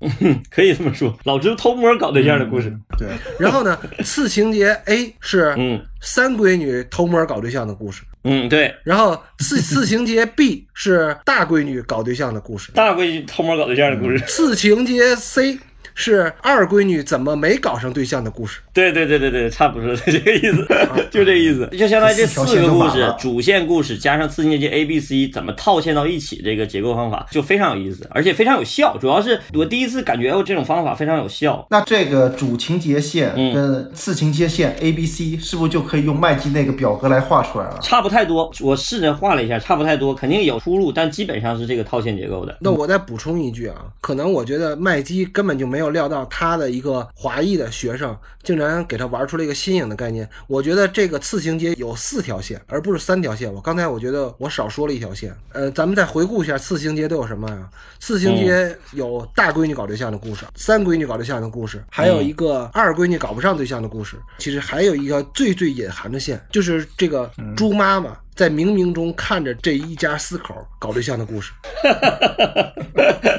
[0.49, 2.75] 可以这么说，老朱偷摸搞对象的故事。
[2.97, 3.07] 对，
[3.39, 14.23] 然后呢， 次情节 A 是嗯三闺女偷摸搞对象的故事，嗯，对，然后四四情节 B 是大闺女搞对象的故事，大闺女偷摸搞对象的故事。
[14.27, 15.57] 四情节 C
[15.95, 18.59] 是二闺女怎么没搞上对象的故事。
[18.73, 20.65] 对对对对对，差不多是 这个意思，
[21.11, 28.97] 就这意思，就相当于这四个故事，主线故事加上次情节 A、B、C 怎么套嵌到一起，这个结构方法就非常有意思，而且非常有效。
[28.97, 31.65] 主要是我第一次感觉这种方法非常有效。
[31.69, 37.77] 那这个主情节线嗯跟次情节线 A、B、C 是不是就可以用麦基那个表格来画出来了？
[37.81, 42.55] 差不太多，我试着画了一下，差不太多，肯定有出入，但基本上是这个套线结构的。
[42.61, 50.27] 那我再补充一句啊，可能我觉得麦基根本就没有料到他的一个华裔的学生竟然给他玩出了一个新颖的概念。
[50.47, 53.53] 我觉得这个次情节有四条线，而不是三条线。
[53.53, 55.35] 我刚才我觉得我少说了一条线。
[55.51, 57.69] 呃，咱们再回顾一下次情节都有什么呀？
[57.99, 64.15] 次情节有大闺女搞对象的故事，三闺女搞对象的故事，还有一个二闺女搞不上对象的故事。
[64.37, 68.17] 其实还有一个最最隐含的线，就是这个猪妈妈。
[68.41, 71.51] 在冥冥中看着这一家四口搞对象的故事，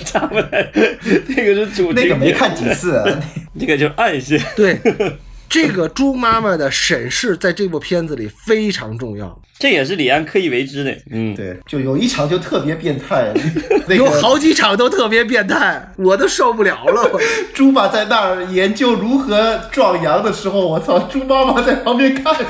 [0.06, 0.48] 差不多，
[1.26, 3.02] 这个是主那个没看几次，
[3.52, 4.40] 那个就是暗线。
[4.54, 4.78] 对，
[5.52, 10.96] 这个猪妈妈的审视在这部片子里非常重要，这也是李安刻意为之的。
[11.10, 13.30] 嗯，对，就有一场就特别变态，
[13.86, 17.20] 那有好几场都特别变态，我都受不了了。
[17.52, 22.46] 猪爸在那儿研究如何壮阳的时候，我操，猪妈妈在旁边看着，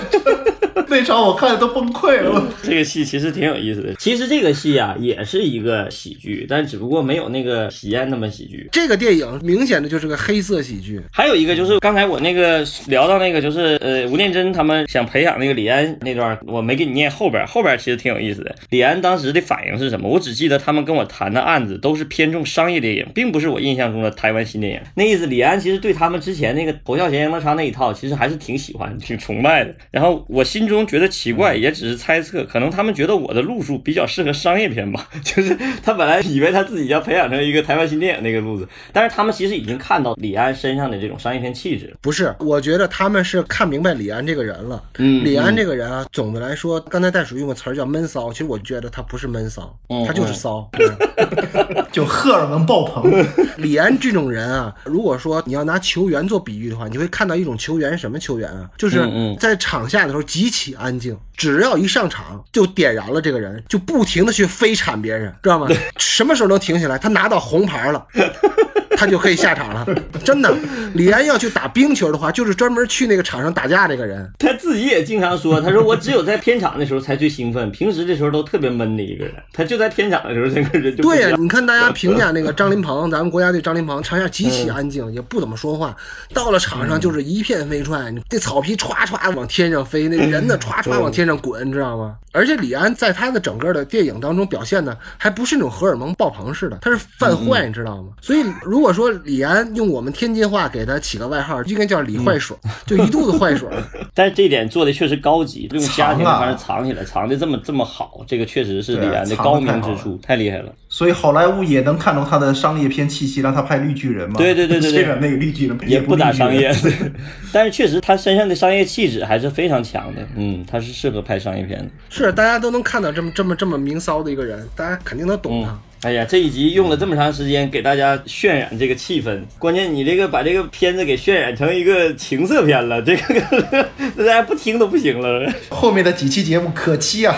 [0.89, 2.49] 那场我看的都崩溃了。
[2.63, 3.93] 这个戏其实挺有意思的。
[3.99, 8.69] 其实这个戏啊，也是一个喜剧，但只不过没有那个喜宴那么喜剧。
[8.71, 18.55] 这个电影明显的就是个黑色喜剧，还有一个就是刚才我那个聊到那个，就是呃吴念真他们想培养那个李安那段，我没给你念后边，后边其实挺有意思的。
[18.69, 20.07] 李安当时的反应是什么？
[20.07, 24.81] 我只记得他们跟我谈的案子都是偏重商业电影，并不是我印象中的台湾新电影。
[24.95, 29.75] 那意思，李安其实对他们之前那个侯孝贤、杨德昌那一套，其实还是挺喜欢、挺崇拜的。
[29.91, 35.09] 然后我心中觉得奇怪，也只是猜测，可能他们觉得我的路数比较适合商业片吧。
[35.25, 41.97] 就是他本来以为他自己要培养成一个台湾新电影那个路子，但是他们其实已经看到李安身上的这种商业片气质。
[42.03, 42.35] 不是？
[42.41, 44.83] 我觉得他们是看明白李安这个人了。
[44.99, 50.69] 嗯李安这个人啊，总的来说，刚才袋鼠用个词儿叫闷骚，其实我觉得他不是闷骚，嗯他就是骚。
[50.79, 53.05] 嗯 就荷尔蒙爆棚，
[53.59, 58.69] 李安这种人啊，如果说你要拿球员做比喻的话，你会看到一种球员，什么球员啊？
[58.79, 59.07] 就是
[59.39, 65.69] 在场下的时候极其安静，只要一上场就点燃了这个人，就不停的去飞铲别人，知道吗？
[65.99, 66.99] 什么时候能停下来？
[66.99, 68.07] 他拿到红牌了。
[69.03, 69.85] 他就可以下场了，
[70.25, 70.55] 真的。
[70.95, 74.31] 李安要去打冰球的话，就是专门去那个场上打架这个人。
[74.39, 79.35] 他自己也经常说，他说我只有在片场的时候才最兴奋，平时的时候都特别闷的一个人。
[79.53, 85.97] 他就在片场的时候，这个人就对呀、 你看大家评价那个张林鹏，咱们国家队张林鹏，场下极其安静，也不怎么说话。
[86.33, 92.17] 到了场上就是一片飞踹，那草皮歘歘往天上飞，那人呢歘歘往天上滚，你知道吗？
[92.35, 98.11] 而且李安在他的整个的电影当中表现的，还不是那种荷尔蒙爆棚似的，他是犯坏，你知道吗？
[98.21, 103.69] 所以如果说李安用我们天津话给他起个外号，应该叫李坏水，就一肚子坏水。
[104.15, 110.73] 但是这点做的确实高级，用家庭方式藏起来，藏的这么这么好，这个确实是李安的高明之处，太厉害了。
[110.89, 114.37] 所以好莱坞也能看到他的商业片气息，让他拍绿巨人嘛。
[114.37, 116.71] 对对对对对 虽然那个绿巨人也不打商业，
[117.53, 120.21] 但是确实他身上的商业气质还是非常强的。
[120.37, 121.87] 嗯，他是适合拍商业片的。
[122.11, 125.71] 是大家都能看到这么这么这么明骚的一个人，大家肯定能懂他。
[125.71, 133.41] 嗯哎呀，这一集用了这么长时间给大家渲染这个气氛，关键你这个把这个片子给渲染成一个情色片了，这个
[134.19, 135.49] 大家不听都不行了。
[135.69, 137.37] 后面的几期节目可期啊！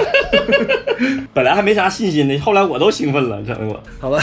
[1.35, 3.83] 本来还没啥信心的，后来我都兴奋了，整的我。
[4.01, 4.19] 好吧，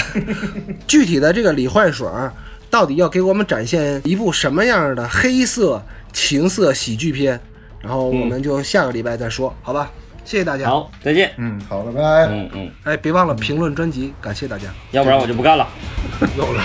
[0.88, 2.34] 具体的这个李坏水儿
[2.72, 7.40] 到底要给我们展现一部什么样的黑色情色喜剧片，
[7.80, 9.92] 然后我们就下个礼拜再说，好吧？
[10.24, 10.70] 谢谢大家。
[10.70, 11.32] 好，再见。
[11.38, 12.26] 嗯，好了，拜拜。
[12.28, 14.66] 嗯嗯，哎，别忘了评论专辑，感谢大家。
[14.92, 15.68] 要不然我就不干了。
[16.38, 16.64] 又来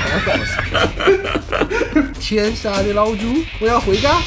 [0.74, 4.20] 了， 天下的老猪，我要回家。